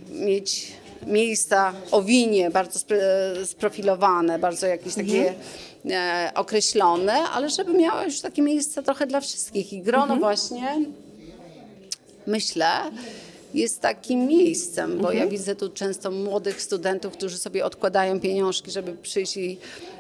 [0.10, 0.72] mieć
[1.08, 2.80] miejsca o winie bardzo
[3.46, 5.34] sprofilowane, bardzo jakieś takie
[5.90, 9.74] e, określone, ale żeby miała już takie miejsca trochę dla wszystkich.
[9.74, 10.86] I grono właśnie,
[12.28, 12.68] myślę,
[13.54, 18.94] jest takim miejscem, bo ja widzę tu często młodych studentów, którzy sobie odkładają pieniążki, żeby
[18.94, 19.58] przyjść i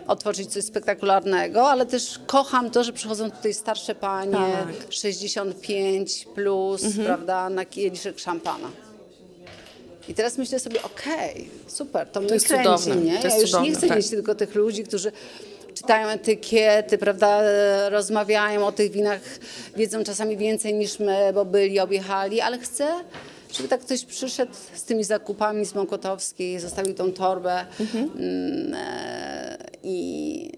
[0.07, 4.67] otworzyć coś spektakularnego, ale też kocham to, że przychodzą tutaj starsze panie, Tak.
[4.89, 8.69] 65 plus, prawda, na kieliszek szampana.
[10.07, 13.19] I teraz myślę sobie, okej, super, to, mnie jest kręci, cudowne, nie?
[13.19, 13.97] to ja już cudowne, nie chcę tak.
[13.97, 15.11] mieć tylko tych ludzi, którzy
[15.73, 17.41] czytają etykiety, prawda,
[17.89, 19.21] rozmawiają o tych winach,
[19.75, 22.87] wiedzą czasami więcej niż my, bo byli, objechali, ale chcę,
[23.53, 28.09] żeby tak ktoś przyszedł z tymi zakupami z Mokotowskiej, zostawił tą torbę Mhm.
[28.15, 30.51] mm, e, i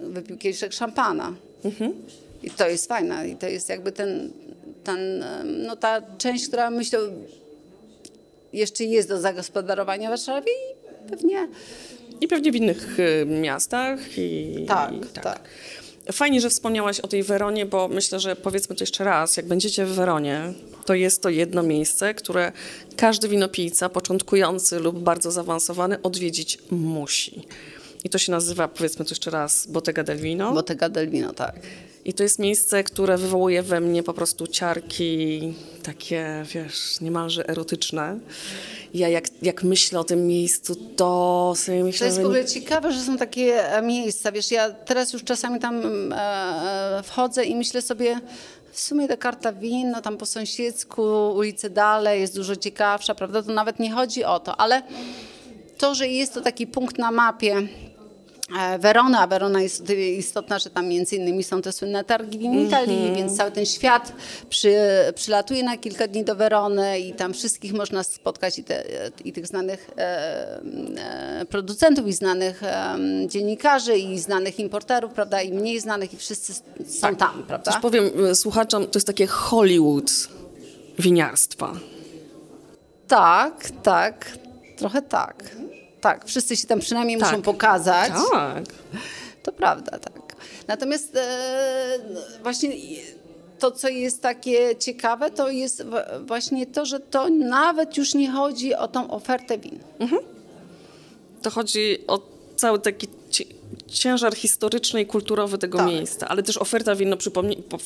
[0.00, 1.34] wypił kieliszek szampana.
[1.64, 1.94] Mhm.
[2.42, 3.28] I to jest fajne.
[3.28, 4.30] I to jest jakby ten,
[4.84, 6.98] ten, no ta część, która myślę
[8.52, 11.48] jeszcze jest do zagospodarowania w Warszawie i pewnie
[12.20, 14.18] I pewnie w innych y, miastach.
[14.18, 15.40] I, Tak, i tak.
[16.12, 19.86] Fajnie, że wspomniałaś o tej Weronie, bo myślę, że powiedzmy to jeszcze raz, jak będziecie
[19.86, 20.52] w Weronie,
[20.84, 22.52] to jest to jedno miejsce, które
[22.96, 27.46] każdy winopijca, początkujący lub bardzo zaawansowany, odwiedzić musi.
[28.04, 30.52] I to się nazywa, powiedzmy to jeszcze raz, Bottega del Vino.
[30.52, 31.54] Bottega del Vino, tak.
[32.10, 38.18] I to jest miejsce, które wywołuje we mnie po prostu ciarki takie, wiesz, niemalże erotyczne.
[38.94, 42.92] Ja jak, jak myślę o tym miejscu, to sobie To myślę, jest w ogóle ciekawe,
[42.92, 44.32] że są takie e, miejsca.
[44.32, 46.16] Wiesz, ja teraz już czasami tam e,
[46.98, 48.20] e, wchodzę i myślę sobie,
[48.72, 51.02] w sumie ta karta win, no tam po sąsiedzku,
[51.36, 53.42] ulicy dalej jest dużo ciekawsza, prawda?
[53.42, 54.82] To nawet nie chodzi o to, ale
[55.78, 57.68] to, że jest to taki punkt na mapie
[58.78, 63.12] Werony, a Werona jest istotna, że tam między innymi są te słynne targi win Italii,
[63.16, 64.12] więc cały ten świat
[64.48, 64.74] przy,
[65.14, 68.84] przylatuje na kilka dni do Werony i tam wszystkich można spotkać i, te,
[69.24, 70.60] i tych znanych e,
[71.40, 76.54] e, producentów i znanych e, dziennikarzy i znanych importerów, prawda, i mniej znanych i wszyscy
[76.88, 77.72] są tam, prawda?
[77.72, 80.10] Też powiem słuchaczom, to jest takie Hollywood
[80.98, 81.72] winiarstwa.
[83.08, 84.38] Tak, tak,
[84.76, 85.44] trochę tak.
[86.00, 87.30] Tak, wszyscy się tam przynajmniej Tak.
[87.30, 88.12] muszą pokazać.
[88.32, 88.64] Tak.
[89.42, 90.36] To prawda, tak.
[90.68, 91.98] Natomiast e,
[92.42, 92.70] właśnie
[93.58, 95.84] to, co jest takie ciekawe, to jest
[96.26, 99.78] właśnie to, że to nawet już nie chodzi o tą ofertę win.
[101.42, 102.20] To chodzi o
[102.56, 103.08] cały taki
[103.88, 105.86] ciężar historyczny i kulturowy tego Tak.
[105.86, 107.16] miejsca, ale też oferta win, no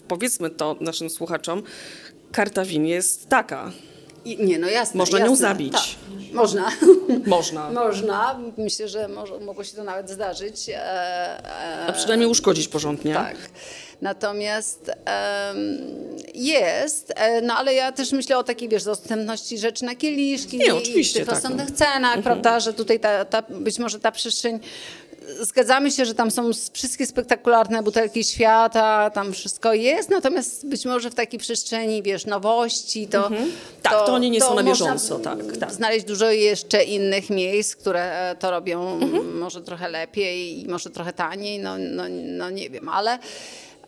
[0.09, 1.63] powiedzmy to naszym słuchaczom,
[2.33, 3.73] karta win jest taka.
[4.25, 4.99] I, nie, no jasne.
[4.99, 5.73] Można nią jasne, zabić.
[5.73, 5.83] Tak.
[6.35, 6.71] Można.
[7.27, 7.71] Można.
[7.85, 8.41] Można.
[8.57, 10.69] Myślę, że może, mogło się to nawet zdarzyć.
[10.69, 13.15] E, e, A przynajmniej uszkodzić porządnie.
[13.15, 13.37] Tak.
[14.03, 14.91] Natomiast
[16.35, 20.67] jest, e, no ale ja też myślę o takiej, wiesz, dostępności rzeczy na kieliszki Nie,
[20.67, 21.35] i oczywiście, tych tak.
[21.35, 24.61] rozsądnych cenach, prawda, że tutaj ta, ta, być może ta przestrzeń
[25.41, 31.11] Zgadzamy się, że tam są wszystkie spektakularne butelki świata, tam wszystko jest, natomiast być może
[31.11, 33.31] w takiej przestrzeni, wiesz, nowości, to...
[33.83, 35.73] Tak, to oni nie są na bieżąco, tak, tak.
[35.73, 39.39] Znaleźć dużo jeszcze innych miejsc, które e, to robią Mhm.
[39.39, 43.19] może trochę lepiej i może trochę taniej, no, no, no nie wiem, ale...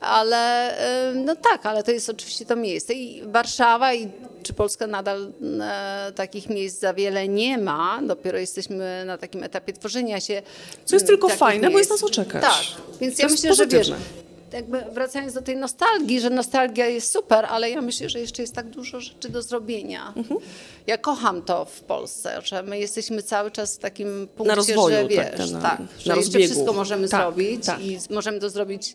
[0.01, 0.74] Ale
[1.14, 2.94] no tak, ale to jest oczywiście to miejsce.
[2.94, 4.09] I Warszawa i
[4.42, 8.01] czy Polska nadal e, takich miejsc za wiele nie ma.
[8.03, 10.42] Dopiero jesteśmy na takim etapie tworzenia się.
[10.84, 12.03] Co jest tylko fajne, bo jest miejsc.
[12.03, 12.42] nas oczekać.
[12.42, 14.07] Tak, więc To ja myślę, że wiesz, pozytywne.
[14.53, 18.55] jakby wracając do tej nostalgii, że nostalgia jest super, ale ja myślę, że jeszcze jest
[18.55, 20.12] tak dużo rzeczy do zrobienia.
[20.16, 20.40] Mhm.
[20.86, 25.16] Ja kocham to w Polsce, że my jesteśmy cały czas w takim punkcie, rozwoju, że
[25.16, 26.44] tak, wiesz, na- tak, na że jeszcze rozbiegu.
[26.53, 27.80] wszystko możemy Tak, zrobić tak.
[27.80, 28.94] i możemy to zrobić,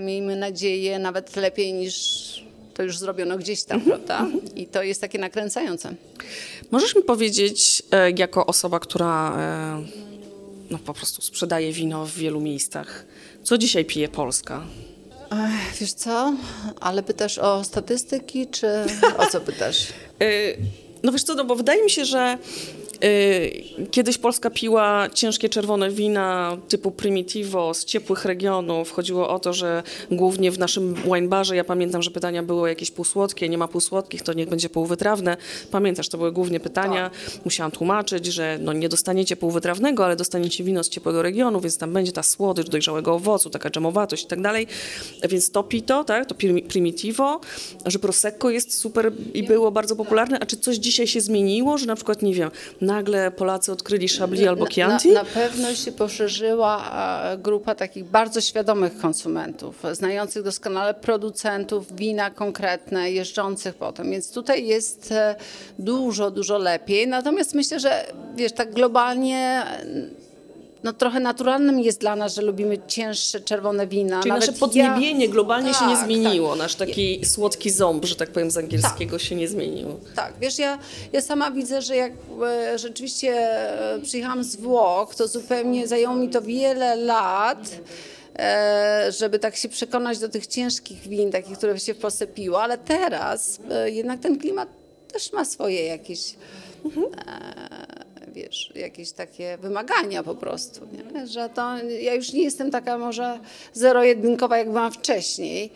[0.00, 1.94] miejmy nadzieję, nawet lepiej niż
[2.74, 4.38] to już zrobiono gdzieś tam, Mhm, prawda?
[4.56, 5.94] I to jest takie nakręcające.
[6.70, 9.82] Możesz mi powiedzieć, e, jako osoba, która e,
[10.70, 13.04] no, po prostu sprzedaje wino w wielu miejscach,
[13.42, 14.62] co dzisiaj pije Polska?
[15.32, 16.34] Ech, wiesz co,
[16.80, 18.66] ale pytasz o statystyki, czy
[19.18, 19.86] o co pytasz?
[20.22, 20.24] E,
[21.02, 22.38] No wiesz co, no bo wydaje mi się, że e,
[23.90, 28.90] kiedyś Polska piła ciężkie czerwone wina typu Primitivo z ciepłych regionów.
[28.90, 32.90] Chodziło o to, że głównie w naszym wine barze, ja pamiętam, że pytania były jakieś
[32.90, 35.36] półsłodkie, nie ma półsłodkich, to niech będzie półwytrawne.
[35.70, 37.10] Pamiętasz, to były głównie pytania.
[37.44, 41.92] Musiałam tłumaczyć, że no nie dostaniecie półwytrawnego, ale dostaniecie wino z ciepłego regionu, więc tam
[41.92, 44.66] będzie ta słodycz dojrzałego owocu, taka dżemowatość i tak dalej.
[45.28, 47.40] Więc to pito, tak, to primi- Primitivo,
[47.86, 50.38] że Prosecco jest super i było bardzo popularne.
[50.40, 52.50] A czy coś dzisiaj się zmieniło, że na przykład, nie wiem,
[52.92, 55.08] nagle Polacy odkryli Chablis albo Chianti?
[55.08, 56.90] Na, na pewno się poszerzyła
[57.32, 64.10] e, grupa takich bardzo świadomych konsumentów, znających doskonale producentów, wina konkretne, jeżdżących potem.
[64.10, 65.34] Więc tutaj jest e,
[65.78, 67.08] dużo, dużo lepiej.
[67.08, 69.62] Natomiast myślę, że wiesz, tak globalnie
[70.82, 74.20] no trochę naturalnym jest dla nas, że lubimy cięższe czerwone wina.
[74.20, 76.56] Czyli Nawet nasze podniebienie globalnie się nie Tak, zmieniło.
[76.56, 80.00] Nasz taki słodki ząb, że tak powiem z angielskiego, się nie zmienił.
[80.16, 80.78] Tak, wiesz, ja,
[81.12, 82.12] ja sama widzę, że jak
[82.46, 83.30] e, rzeczywiście
[83.94, 87.70] e, przyjechałam z Włoch, to zupełnie zajęło mi to wiele lat,
[88.36, 92.62] e, żeby tak się przekonać do tych ciężkich win, takich, które się w Polsce piło,
[92.62, 94.68] ale teraz jednak ten klimat
[95.12, 96.34] też ma swoje jakieś
[96.84, 101.26] e, wiesz, jakieś takie wymagania po prostu, nie?
[101.26, 103.38] że to ja już nie jestem taka może
[103.72, 105.70] zero-jedynkowa, jak byłam wcześniej,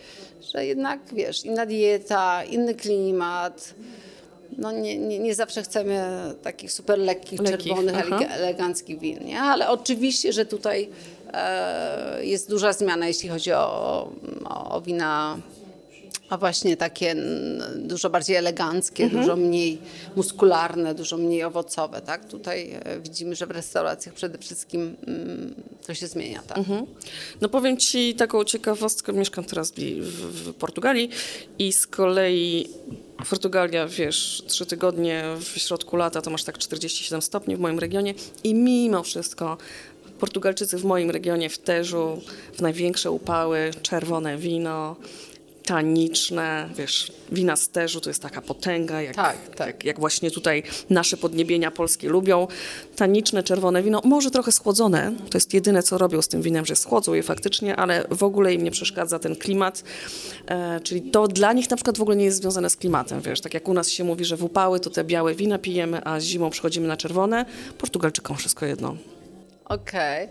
[0.52, 3.74] że jednak, wiesz, inna dieta, inny klimat,
[4.58, 6.04] no nie, nie, nie zawsze chcemy
[6.42, 8.24] takich super lekkich, czerwonych, aha.
[8.30, 9.40] eleganckich win, nie?
[9.40, 10.88] ale oczywiście, że tutaj
[11.32, 14.10] e, jest duża zmiana, jeśli chodzi o,
[14.44, 15.38] o, o wina
[16.28, 17.16] a właśnie takie
[17.76, 19.22] dużo bardziej eleganckie, Mhm.
[19.22, 19.78] dużo mniej
[20.16, 22.28] muskularne, dużo mniej owocowe, tak?
[22.28, 25.54] Tutaj e, widzimy, że w restauracjach przede wszystkim mm,
[25.86, 26.58] to się zmienia, tak?
[27.40, 31.10] No powiem Ci taką ciekawostkę, mieszkam teraz w Portugalii
[31.58, 32.68] i z kolei
[33.30, 38.14] Portugalia, wiesz, trzy tygodnie w środku lata to masz tak 47 stopni w moim regionie
[38.44, 39.58] i mimo wszystko
[40.20, 42.20] Portugalczycy w moim regionie w Teżu,
[42.54, 44.96] w największe upały, czerwone wino,
[45.66, 49.66] taniczne, wiesz, wina z Teżu to jest taka potęga, jak, Tak, tak.
[49.66, 52.46] jak, jak właśnie tutaj nasze podniebienia polskie lubią.
[52.96, 56.76] Taniczne, czerwone wino, może trochę schłodzone, to jest jedyne, co robią z tym winem, że
[56.76, 59.84] schłodzą je faktycznie, ale w ogóle im nie przeszkadza ten klimat,
[60.46, 63.40] e, czyli to dla nich na przykład w ogóle nie jest związane z klimatem, wiesz,
[63.40, 66.20] tak jak u nas się mówi, że w upały to te białe wina pijemy, a
[66.20, 67.44] zimą przechodzimy na czerwone,
[67.78, 68.96] Portugalczykom wszystko jedno.
[69.68, 70.28] Okej.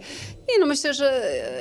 [0.50, 1.12] Nie no, myślę, że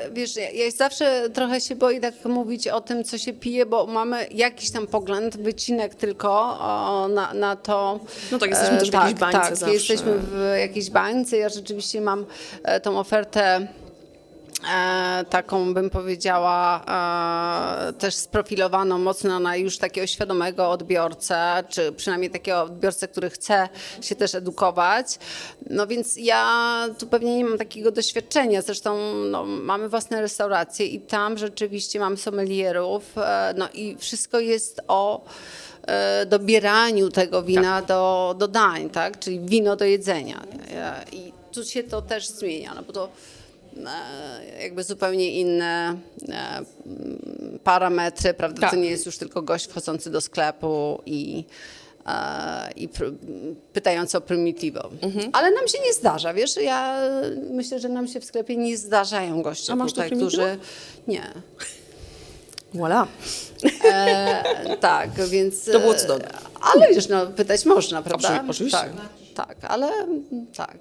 [0.05, 3.67] e, wiesz, ja, ja zawsze trochę się boję tak mówić o tym, co się pije,
[3.67, 8.01] bo mamy jakiś tam pogląd, wycinek tylko o, na, na to.
[8.33, 9.75] No tak, jesteśmy E, też w jakiejś bańce tak, zawsze.
[9.75, 11.37] jesteśmy w jakiejś bańce.
[11.37, 12.27] Ja rzeczywiście mam
[12.65, 13.67] e, tą ofertę
[15.31, 16.85] taką bym powiedziała
[17.89, 23.69] e, też sprofilowaną mocno na już takiego świadomego odbiorcę, czy przynajmniej takiego odbiorcę, który chce
[24.01, 25.19] się też edukować.
[25.71, 31.01] No więc ja tu pewnie nie mam takiego doświadczenia, zresztą no, mamy własne restauracje i
[31.01, 35.25] tam rzeczywiście mamy sommelierów, e, no i wszystko jest o
[35.87, 39.19] e, dobieraniu tego wina do, do dań, tak?
[39.19, 40.43] czyli wino do jedzenia.
[40.71, 43.44] E, I tu się to też zmienia, no bo to e,
[44.61, 45.97] jakby zupełnie inne
[46.29, 46.65] e,
[47.65, 48.61] parametry, prawda?
[48.61, 48.71] Tak.
[48.71, 51.45] To nie jest już tylko gość wchodzący do sklepu i,
[52.07, 52.89] e, i
[54.15, 54.91] o Primitivo.
[55.03, 55.31] Mhm.
[55.33, 56.57] Ale nam się nie zdarza, wiesz?
[56.57, 57.01] Ja
[57.51, 60.59] myślę, że nam się w sklepie nie zdarzają goście A masz tutaj, którzy...
[61.09, 61.23] Nie.
[62.75, 63.07] Voilà.
[63.85, 65.65] E, tak, więc...
[65.65, 66.29] To było e, cudowne.
[66.61, 68.29] Ale wiesz, no, pytać można, prawda?
[68.29, 68.79] Oczy- oczywiście.
[68.79, 68.91] Tak,
[69.35, 70.79] tak, ale mm, tak.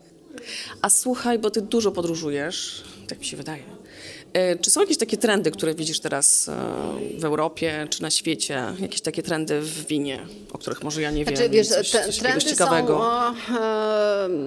[0.82, 3.64] A słuchaj, bo ty dużo podróżujesz, tak mi się wydaje.
[4.34, 6.54] E, Czy są jakieś takie trendy, które widzisz teraz e,
[7.20, 8.64] w Europie czy na świecie?
[8.80, 10.20] Jakieś takie trendy w winie,
[10.54, 11.36] o których może ja nie wiem?
[11.36, 12.88] Znaczy, wiesz, coś, te, coś trendy ciekawego.
[12.88, 13.34] są, o,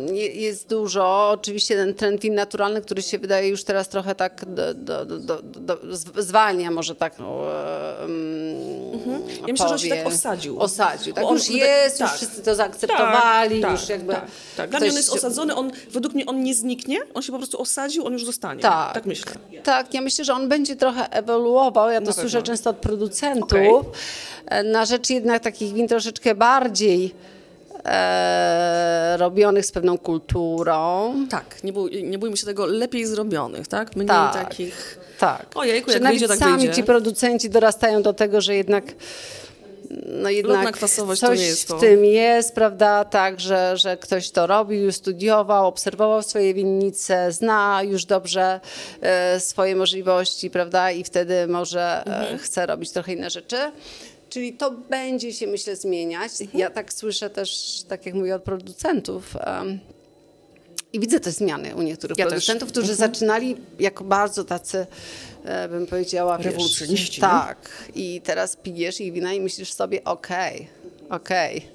[0.09, 1.30] e, je- jest dużo.
[1.30, 5.43] Oczywiście ten trend win naturalny, który się wydaje już teraz trochę tak do, do, do,
[5.43, 5.78] do,
[6.22, 7.43] zwalnia może tak no,
[8.05, 10.61] mm, Ja myślę, że on się tak osadził.
[10.61, 12.09] Osadził, tak on już jest, tak.
[12.09, 14.12] już wszyscy to zaakceptowali, tak, już jakby...
[14.12, 14.26] Tak,
[14.57, 14.70] tak.
[14.70, 17.61] Dla mnie on jest osadzony, on, według mnie on nie zniknie, on się po prostu
[17.61, 18.62] osadził, on już zostanie.
[18.62, 18.95] Tak.
[18.95, 19.32] Tak myślę.
[19.62, 21.91] Tak, ja myślę, że on będzie trochę ewoluował.
[21.91, 23.43] Ja to słyszę często od producentów.
[23.53, 23.70] Okej.
[24.47, 27.14] e, Na rzecz jednak takich win troszeczkę bardziej
[27.85, 31.14] e, robionych z pewną kulturą.
[31.31, 33.97] Tak, nie, bój, nie bójmy się tego, lepiej zrobionych, tak?
[33.97, 34.33] Mniej Tak.
[34.33, 34.99] takich...
[35.18, 35.47] Tak.
[35.55, 36.74] Ojejku, jak wyjdzie, tak sami wyjdzie.
[36.74, 38.85] ci producenci dorastają do tego, że jednak
[40.07, 44.93] no jednak coś nie jest w tym jest, prawda, tak, że, że ktoś to robił,
[44.93, 48.61] studiował, obserwował swoje winnice, zna już dobrze
[49.01, 52.34] e, swoje możliwości, prawda, i wtedy może Mhm.
[52.34, 53.57] e, chce robić trochę inne rzeczy.
[54.28, 56.41] Czyli to będzie się, myślę, zmieniać.
[56.41, 56.59] Mhm.
[56.59, 59.37] Ja tak słyszę też, tak jak mówię, od producentów,
[60.97, 62.30] i widzę te zmiany u niektórych Ja też.
[62.30, 64.86] producentów, którzy zaczynali jako bardzo tacy,
[65.44, 67.20] e, bym powiedziała, Rewolucjoniści?
[67.20, 67.59] Tak.
[67.94, 70.68] I teraz pijesz ich wina i myślisz sobie, okej,
[71.11, 71.68] okej.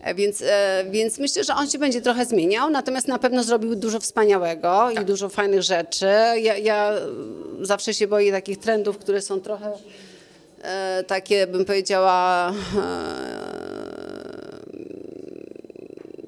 [0.00, 3.74] E, Więc, e, więc myślę, że on się będzie trochę zmieniał, natomiast na pewno zrobił
[3.74, 5.02] dużo wspaniałego Tak.
[5.02, 6.06] i dużo fajnych rzeczy.
[6.42, 6.92] Ja, ja
[7.60, 9.72] zawsze się boję takich trendów, które są trochę
[10.62, 12.52] e, takie, bym powiedziała,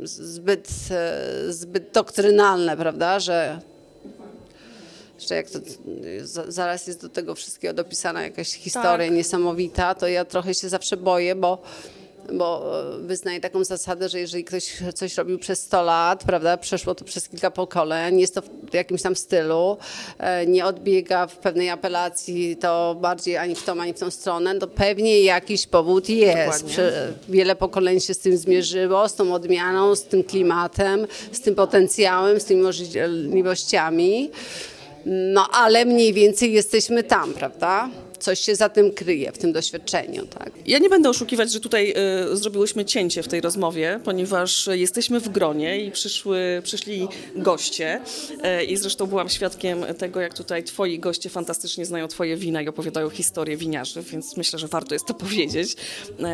[0.09, 3.61] zbyt, e, zbyt doktrynalne, prawda, że
[5.29, 5.59] że jak to
[6.23, 9.11] za- zaraz jest do tego wszystkiego dopisana jakaś historia Tak.
[9.11, 11.63] niesamowita, to ja trochę się zawsze boję, bo,
[12.33, 16.95] bo e, wyznaję taką zasadę, że jeżeli ktoś coś robił przez 100 lat, prawda, przeszło
[16.95, 19.77] to przez kilka pokoleń, jest to w jakimś tam stylu,
[20.19, 24.59] e, nie odbiega w pewnej apelacji to bardziej ani w tą, ani w tą stronę,
[24.59, 26.65] to pewnie jakiś powód jest.
[26.67, 31.55] Prze- Wiele pokoleń się z tym zmierzyło, z tą odmianą, z tym klimatem, z tym
[31.55, 34.31] potencjałem, z tymi możliwościami.
[35.07, 37.89] No ale mniej więcej jesteśmy tam, prawda?
[38.21, 40.53] Coś się za tym kryje w tym doświadczeniu, tak?
[40.67, 41.95] Ja nie będę oszukiwać, że tutaj
[42.33, 48.01] y, zrobiłyśmy cięcie w tej rozmowie, ponieważ jesteśmy w gronie i przyszły, przyszli goście
[48.61, 52.69] y, i zresztą byłam świadkiem tego, jak tutaj twoi goście fantastycznie znają twoje wina i
[52.69, 55.77] opowiadają historię winiarzy, więc myślę, że warto jest to powiedzieć.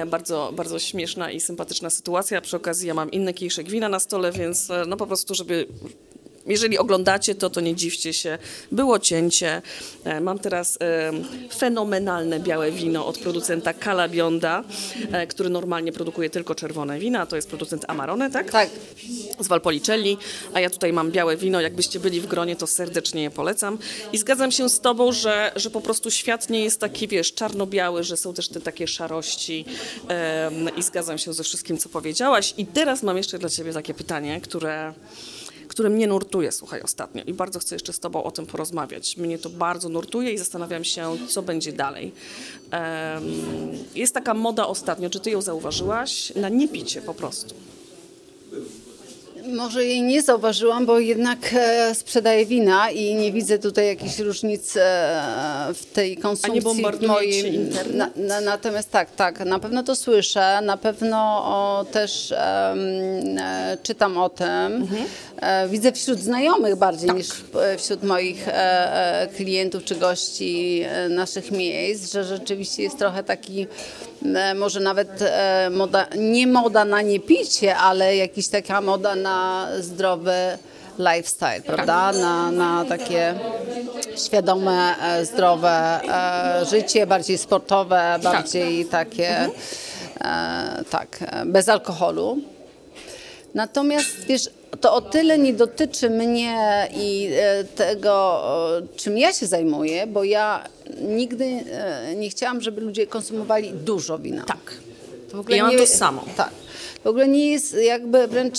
[0.02, 2.40] Y, bardzo, bardzo śmieszna i sympatyczna sytuacja.
[2.40, 5.66] Przy okazji ja mam inny kieliszek wina na stole, więc no po prostu, żeby
[6.46, 8.38] jeżeli oglądacie to, to nie dziwcie się.
[8.72, 9.62] Było cięcie.
[10.04, 11.12] E, Mam teraz e,
[11.56, 14.64] fenomenalne białe wino od producenta Calabionda,
[15.12, 17.26] e, który normalnie produkuje tylko czerwone wina.
[17.26, 18.50] To jest producent Amarone, tak?
[18.50, 18.70] Tak.
[19.40, 20.18] z Valpolicelli,
[20.54, 21.60] a ja tutaj mam białe wino.
[21.60, 23.78] Jakbyście byli w gronie, to serdecznie je polecam.
[24.12, 28.02] I zgadzam się z tobą, że, że po prostu świat nie jest taki, wiesz, czarno-biały,
[28.02, 29.64] że są też te takie szarości
[30.76, 32.54] i zgadzam się ze wszystkim, co powiedziałaś.
[32.58, 34.94] I teraz mam jeszcze dla ciebie takie pytanie, które
[35.74, 39.16] które mnie nurtuje, słuchaj, ostatnio i bardzo chcę jeszcze z Tobą o tym porozmawiać.
[39.16, 42.12] Mnie to bardzo nurtuje i zastanawiam się, co będzie dalej.
[43.94, 46.32] Jest taka moda ostatnio, czy Ty ją zauważyłaś?
[46.36, 47.54] Na niepicie po prostu.
[49.52, 54.76] Może jej nie zauważyłam, bo jednak e, sprzedaję wina i nie widzę tutaj jakichś różnic
[54.76, 55.22] e,
[55.74, 57.42] w tej konsumpcji bombarduje mojej.
[57.42, 57.94] cię internet?
[57.96, 64.18] Na, na, natomiast tak, tak, na pewno to słyszę, na pewno o, też e, czytam
[64.18, 64.46] o tym.
[64.48, 65.04] Mhm.
[65.68, 67.16] Widzę wśród znajomych bardziej Tak.
[67.16, 67.28] niż
[67.78, 68.46] wśród moich
[69.36, 73.66] klientów czy gości naszych miejsc, że rzeczywiście jest trochę taki
[74.54, 80.34] może nawet e, moda, nie moda na niepicie, ale jakiś taka moda na zdrowy
[80.98, 82.12] lifestyle, prawda?
[82.12, 83.34] Na, na takie
[84.26, 86.00] świadome, e, zdrowe
[86.60, 89.48] e, życie, bardziej sportowe, bardziej takie,
[90.20, 92.38] e, tak, e, bez alkoholu.
[93.54, 94.50] Natomiast wiesz,
[94.80, 98.42] to o tyle nie dotyczy mnie i e, tego,
[98.96, 100.64] czym ja się zajmuję, bo ja
[101.08, 104.44] nigdy e, nie chciałam, żeby ludzie konsumowali dużo wina.
[104.44, 104.74] Tak.
[105.30, 106.24] To w ogóle Ja mam nie- to samo.
[106.36, 106.50] Tak.
[107.04, 108.58] W ogóle nie jest jakby wręcz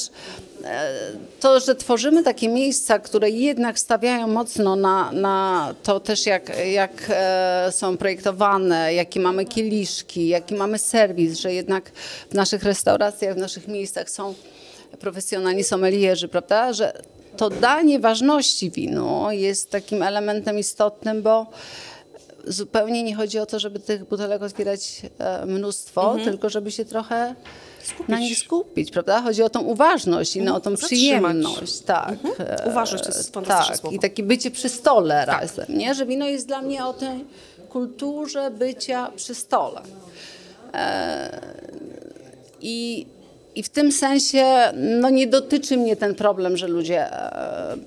[1.39, 6.91] to, że tworzymy takie miejsca, które jednak stawiają mocno na, na to też, jak, jak
[7.10, 11.91] e, są projektowane, jakie mamy kieliszki, jaki mamy serwis, że jednak
[12.30, 14.34] w naszych restauracjach, w naszych miejscach są
[15.00, 16.74] profesjonalni sommelierzy, prawda?
[16.74, 17.02] Że
[17.38, 21.46] to danie ważności winu jest takim elementem istotnym, bo
[22.48, 27.36] zupełnie nie chodzi o to, żeby tych butelek otwierać e, mnóstwo, tylko żeby się trochę
[28.08, 29.22] na nich skupić, prawda?
[29.22, 30.88] Chodzi o tą uważność i no, o tą Zatrzymać.
[30.89, 31.80] przyjemność.
[31.80, 32.16] Tak.
[32.39, 33.82] E, Uważność to jest fantastyczne tak.
[33.82, 33.96] słowo.
[33.96, 35.93] I takie bycie przy stole razem, nie?
[35.93, 37.26] Że wino jest dla mnie o tej
[37.70, 39.82] kulturze bycia przy stole.
[40.74, 41.41] E,
[42.62, 43.06] I,
[43.56, 47.78] I w tym sensie no, nie dotyczy mnie ten problem, że ludzie e,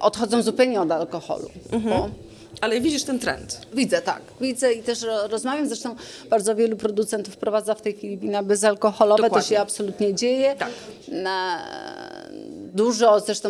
[0.00, 1.50] odchodzą zupełnie od alkoholu.
[1.72, 2.08] Bo
[2.60, 3.60] Ale widzisz ten trend.
[3.74, 4.20] Widzę, tak.
[4.40, 5.66] Widzę i też ro- rozmawiam.
[5.66, 5.96] Zresztą
[6.30, 9.22] bardzo wielu producentów wprowadza w tej chwili wina bezalkoholowe.
[9.22, 9.42] Dokładnie.
[9.48, 10.54] To się absolutnie dzieje.
[10.58, 10.70] Tak.
[11.08, 11.58] Na,
[12.74, 13.48] dużo, zresztą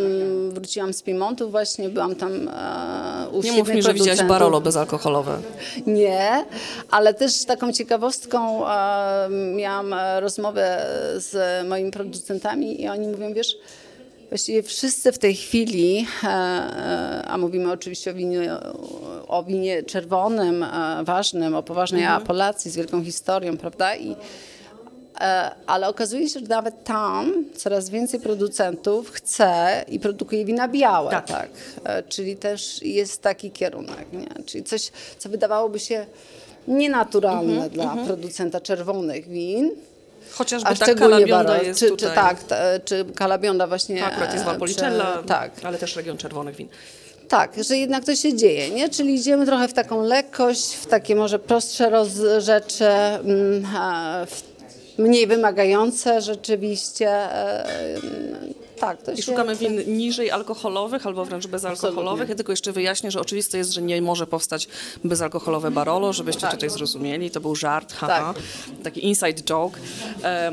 [0.51, 4.23] wróciłam z Piemontu właśnie, byłam tam e, u Nie mów mi, że widziałaś.
[4.23, 5.39] Barolo bezalkoholowe.
[5.87, 6.45] Nie,
[6.91, 10.87] ale też taką ciekawostką e, miałam e, rozmowę
[11.17, 13.57] z moimi producentami i oni mówią, wiesz,
[14.29, 18.53] właściwie wszyscy w tej chwili, e, e, a mówimy oczywiście o winie,
[19.29, 23.97] o winie czerwonym, e, ważnym, o poważnej apelacji z wielką historią, prawda?
[23.97, 24.17] I,
[25.67, 31.27] Ale okazuje się, że nawet tam coraz więcej producentów chce i produkuje wina białe, Tak.
[31.27, 31.49] tak.
[32.09, 34.45] Czyli też jest taki kierunek, nie?
[34.47, 36.07] Czyli coś, co wydawałoby się
[36.69, 39.71] nienaturalne dla producenta czerwonych win.
[40.33, 42.09] Chociażby A ta kalabionda jest czy, tutaj.
[42.09, 44.01] czy tak, ta, czy kalabionda właśnie.
[44.01, 46.69] To akurat jest e, Valpolicella, Tak, ale też region czerwonych win.
[47.29, 48.89] tak, że jednak to się dzieje, nie?
[48.89, 51.91] Czyli idziemy trochę w taką lekkość, w takie może prostsze
[52.39, 53.67] rzeczy, mm,
[54.99, 57.29] mniej wymagające rzeczywiście.
[58.81, 62.07] Tak, to I szukamy win niżej alkoholowych albo wręcz bezalkoholowych.
[62.07, 62.33] Absolutnie.
[62.33, 64.69] Ja tylko jeszcze wyjaśnię, że oczywiste jest, że nie może powstać
[65.05, 66.51] bezalkoholowe Barolo, żebyście Tak.
[66.51, 67.31] tutaj zrozumieli.
[67.31, 68.35] To był żart, haha.
[68.83, 69.79] Taki inside joke.
[70.25, 70.53] E,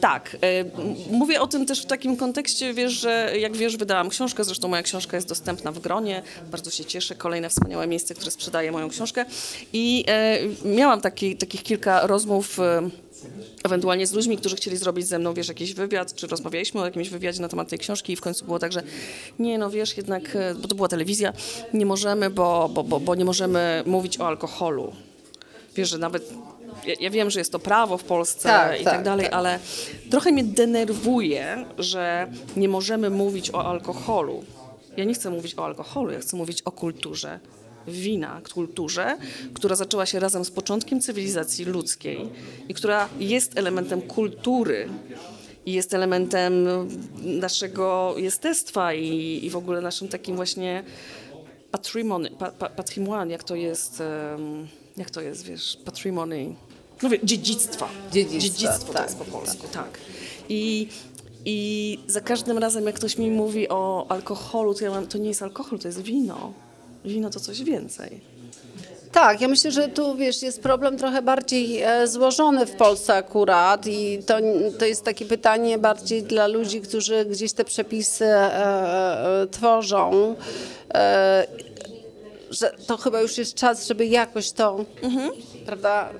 [0.00, 0.64] tak, e,
[1.10, 4.82] mówię o tym też w takim kontekście, wiesz, że jak wiesz, wydałam książkę, zresztą moja
[4.82, 6.22] książka jest dostępna w Gronie.
[6.50, 7.14] Bardzo się cieszę.
[7.14, 9.24] Kolejne wspaniałe miejsce, które sprzedaje moją książkę.
[9.72, 12.90] I e, miałam taki, takich kilka rozmów e,
[13.64, 17.08] ewentualnie z ludźmi, którzy chcieli zrobić ze mną, wiesz, jakiś wywiad, czy rozmawialiśmy o jakimś
[17.08, 18.82] wywiadzie na temat tej książki i w końcu było tak, że
[19.38, 21.32] nie, no wiesz, jednak, e, bo to była telewizja,
[21.74, 24.92] nie możemy, bo, bo, bo, bo nie możemy mówić o alkoholu.
[25.76, 26.30] Wiesz, że nawet,
[26.86, 29.34] ja, ja wiem, że jest to prawo w Polsce Tak, i tak, tak, dalej, tak.
[29.34, 29.58] ale
[30.10, 34.44] trochę mnie denerwuje, że nie możemy mówić o alkoholu.
[34.96, 37.40] Ja nie chcę mówić o alkoholu, ja chcę mówić o kulturze
[37.88, 39.16] wina, kulturze,
[39.54, 42.28] która zaczęła się razem z początkiem cywilizacji ludzkiej
[42.68, 44.88] i która jest elementem kultury
[45.66, 46.66] i jest elementem
[47.22, 50.84] naszego jestestwa i, i w ogóle naszym takim właśnie
[51.70, 54.02] patrimony, pa, pa, patrimoine, jak to jest,
[54.96, 56.54] jak to jest, wiesz, patrimony,
[57.02, 57.88] no wie, dziedzictwa.
[58.12, 59.98] Dziedzictwa, Dziedzictwo to tak, jest po polsku, tak.
[60.48, 60.88] I,
[61.44, 65.28] I za każdym razem, jak ktoś mi mówi o alkoholu, to ja mam, to nie
[65.28, 66.52] jest alkohol, to jest wino.
[67.04, 68.20] Wino to coś więcej.
[69.12, 73.86] Tak, ja myślę, że tu wiesz, jest problem trochę bardziej e, złożony w Polsce akurat
[73.86, 74.34] i to,
[74.78, 80.34] to jest takie pytanie bardziej dla ludzi, którzy gdzieś te przepisy e, e, tworzą.
[80.94, 81.46] E,
[82.50, 84.84] że to chyba już jest czas, żeby jakoś to,
[85.66, 86.10] prawda,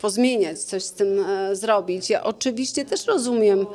[0.00, 2.10] pozmieniać, coś z tym e, zrobić.
[2.10, 3.66] Ja oczywiście też rozumiem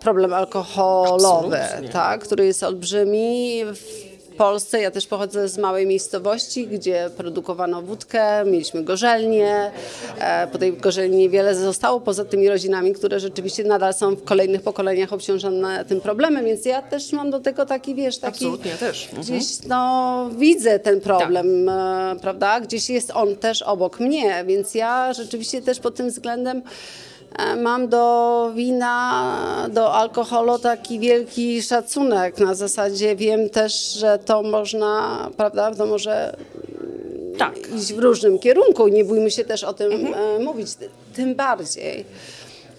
[0.00, 1.88] problem alkoholowy, Absolutnie.
[1.88, 3.62] tak, który jest olbrzymi.
[3.64, 9.70] W Polsce ja też pochodzę z małej miejscowości, gdzie produkowano wódkę, mieliśmy gorzelnię.
[10.18, 14.62] E, Po tej gorzelni niewiele zostało, poza tymi rodzinami, które rzeczywiście nadal są w kolejnych
[14.62, 18.44] pokoleniach obciążone tym problemem, więc ja też mam do tego taki, wiesz, taki...
[18.44, 19.04] Absolutnie, też.
[19.04, 19.22] Mhm.
[19.22, 22.60] Gdzieś no, widzę ten problem, e, prawda?
[22.60, 26.62] Gdzieś jest on też obok mnie, więc ja rzeczywiście też pod tym względem
[27.56, 32.38] mam do wina, do alkoholu taki wielki szacunek.
[32.38, 36.36] Na zasadzie wiem też, że to można, prawda, to może
[37.38, 37.54] Tak.
[37.76, 38.88] iść w różnym kierunku.
[38.88, 40.68] Nie bójmy się też o tym e, mówić.
[41.14, 42.04] Tym bardziej.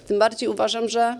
[0.08, 1.18] Tym bardziej uważam, że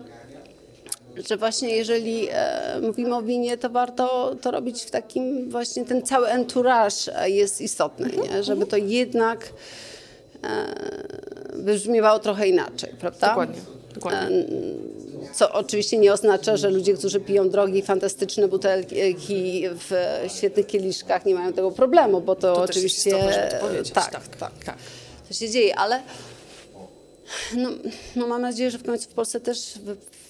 [1.28, 6.02] że właśnie jeżeli e, mówimy o winie, to warto to robić w takim właśnie, ten
[6.02, 8.42] cały entourage e, jest istotny, nie?
[8.42, 9.48] żeby to jednak
[10.44, 10.74] e,
[11.56, 13.28] wybrzmiewało trochę inaczej, prawda?
[13.28, 13.60] Dokładnie,
[13.94, 14.44] dokładnie.
[15.34, 19.92] Co oczywiście nie oznacza, że ludzie, którzy piją drogie, fantastyczne butelki w
[20.38, 23.60] świetnych kieliszkach nie mają tego problemu, bo to, To oczywiście istotne,
[23.94, 24.76] tak, Tak, tak, tak.
[25.28, 26.02] to się dzieje, ale
[27.56, 27.70] no,
[28.16, 29.74] no mam nadzieję, że w końcu w Polsce też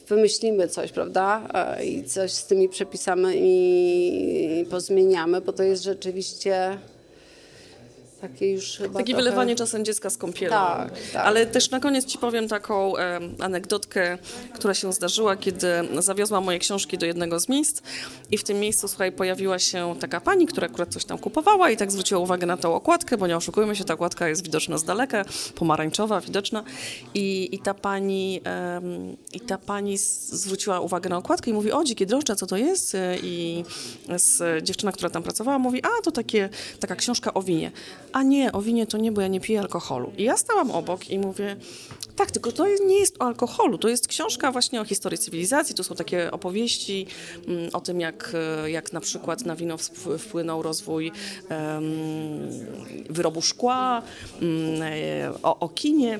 [0.08, 1.48] wymyślimy coś, prawda?
[1.54, 6.78] E, I coś z tymi przepisami i pozmieniamy, bo to jest rzeczywiście
[8.20, 9.24] takie już chyba Takie trochę...
[9.24, 10.50] wylewanie czasem dziecka z kąpielą.
[10.56, 11.26] Tak, tak.
[11.26, 14.18] Ale też na koniec ci powiem taką e, anegdotkę,
[14.54, 15.66] która się zdarzyła, kiedy
[15.98, 17.82] zawiozłam moje książki do jednego z miejsc
[18.30, 21.76] i w tym miejscu, słuchaj, pojawiła się taka pani, która akurat coś tam kupowała i
[21.76, 24.84] tak zwróciła uwagę na tą okładkę, bo nie oszukujmy się, ta okładka jest widoczna z
[24.84, 26.64] daleka, pomarańczowa, widoczna
[27.14, 31.72] i, i ta pani em, i ta pani z- zwróciła uwagę na okładkę i mówi,
[31.72, 32.94] o, dzikie drożdże, co to jest?
[32.94, 33.64] E, I
[34.16, 36.48] z, dziewczyna, która tam pracowała, mówi, a, to takie,
[36.80, 37.70] taka książka o winie.
[38.16, 40.12] A nie, o winie to nie, bo ja nie piję alkoholu.
[40.18, 41.56] I ja stałam obok i mówię,
[42.16, 45.84] tak, tylko to nie jest o alkoholu, to jest książka właśnie o historii cywilizacji, to
[45.84, 47.06] są takie opowieści
[47.48, 48.32] mm, o tym, jak,
[48.64, 51.12] e, jak na przykład na wino wpł- wpłynął rozwój
[53.10, 54.02] wyrobu szkła,
[54.42, 56.18] mm, e, o, o kinie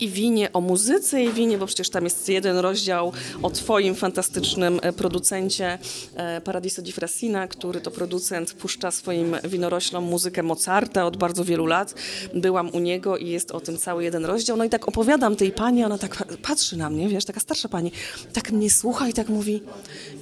[0.00, 3.12] i winie, o muzyce i winie, bo przecież tam jest jeden rozdział
[3.42, 5.78] o twoim fantastycznym e, producencie
[6.14, 11.66] e, Paradiso di Frassina, który to producent puszcza swoim winoroślom muzykę Mozarta od bardzo wielu
[11.66, 11.94] lat.
[12.34, 14.56] Byłam u niego i jest o tym cały jeden rozdział.
[14.56, 17.68] No i tak opowiadam tej pani, ona tak pa- patrzy na mnie, wiesz, taka starsza
[17.68, 17.92] pani,
[18.32, 19.62] tak mnie słucha i tak mówi,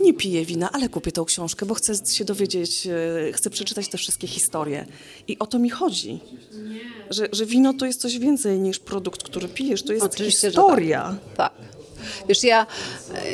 [0.01, 3.99] nie piję wina, ale kupię tą książkę, bo chcę się dowiedzieć, e, chcę przeczytać te
[3.99, 4.87] wszystkie historie.
[5.29, 6.21] I o to mi chodzi.
[7.11, 11.15] Że, że wino to jest coś więcej niż produkt, który pijesz, to jest Oczywiście, historia.
[11.37, 11.53] Tak.
[12.29, 12.67] Wiesz, ja,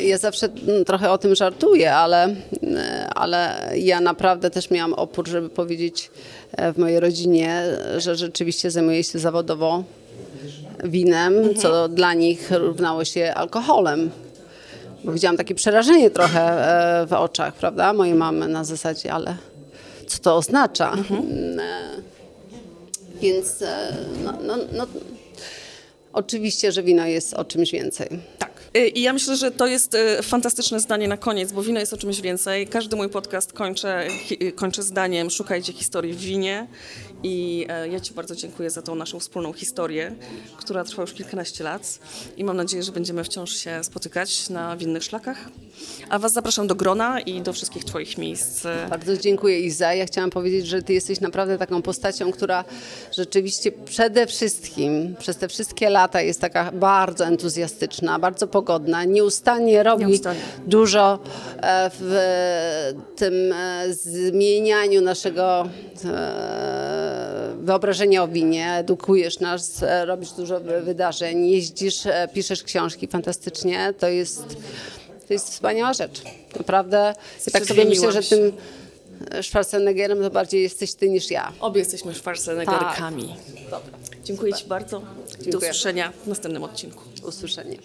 [0.03, 2.35] ja zawsze mm, trochę o tym żartuję, ale,
[3.15, 6.11] ale ja naprawdę też miałam opór, żeby powiedzieć
[6.53, 7.63] e, w mojej rodzinie,
[7.99, 9.85] że rzeczywiście zajmuję się zawodowo
[10.85, 14.11] winem, co dla nich równało się alkoholem.
[15.05, 16.43] Bo widziałam takie przerażenie trochę
[17.03, 19.37] e, w oczach, prawda, mojej mamy na zasadzie, ale
[20.07, 20.93] co to oznacza?
[20.93, 21.65] Mm, e,
[23.21, 23.65] Więc
[24.25, 24.87] no, no, no,
[26.15, 28.09] oczywiście, że wino jest o czymś więcej.
[28.39, 28.54] Tak.
[28.77, 31.93] Y, I ja myślę, że to jest y, fantastyczne zdanie na koniec, bo wino jest
[31.93, 32.67] o czymś więcej.
[32.67, 34.09] Każdy mój podcast kończę,
[34.43, 36.67] y, kończę zdaniem szukajcie historii w winie.
[37.23, 40.15] I e, ja Ci bardzo dziękuję za tą naszą wspólną historię,
[40.57, 41.99] która trwa już kilkanaście lat.
[42.37, 45.39] I mam nadzieję, że będziemy wciąż się spotykać na winnych szlakach.
[46.09, 48.65] A Was zapraszam do grona i do wszystkich Twoich miejsc.
[48.91, 49.95] Bardzo dziękuję Iza.
[49.95, 52.65] Ja chciałam powiedzieć, że ty jesteś naprawdę taką postacią, która
[53.13, 58.64] rzeczywiście przede wszystkim przez te wszystkie lata jest taka bardzo entuzjastyczna, bardzo pogodna,
[59.07, 60.41] nieustannie robi Nieustannie.
[60.67, 61.19] dużo
[61.63, 62.13] e, w
[63.17, 65.69] tym e, zmienianiu naszego
[66.05, 68.73] e, wyobrażenia o winie.
[68.75, 71.99] Edukujesz nas, robisz dużo wy- wydarzeń, jeździsz,
[72.35, 73.95] piszesz książki fantastycznie.
[73.99, 74.43] To jest,
[75.29, 76.23] to jest wspaniała rzecz.
[76.59, 77.15] Naprawdę.
[77.47, 78.53] Ja tak sobie myślę, że tym
[79.43, 81.53] Schwarzeneggerem to bardziej jesteś ty niż ja.
[81.61, 83.35] Obie jesteśmy Schwarzeneggerkami.
[84.25, 85.01] Dziękuję Ci bardzo.
[85.01, 85.71] Do Dziękuję.
[85.71, 87.03] usłyszenia w następnym odcinku.
[87.29, 87.77] Usłyszenie.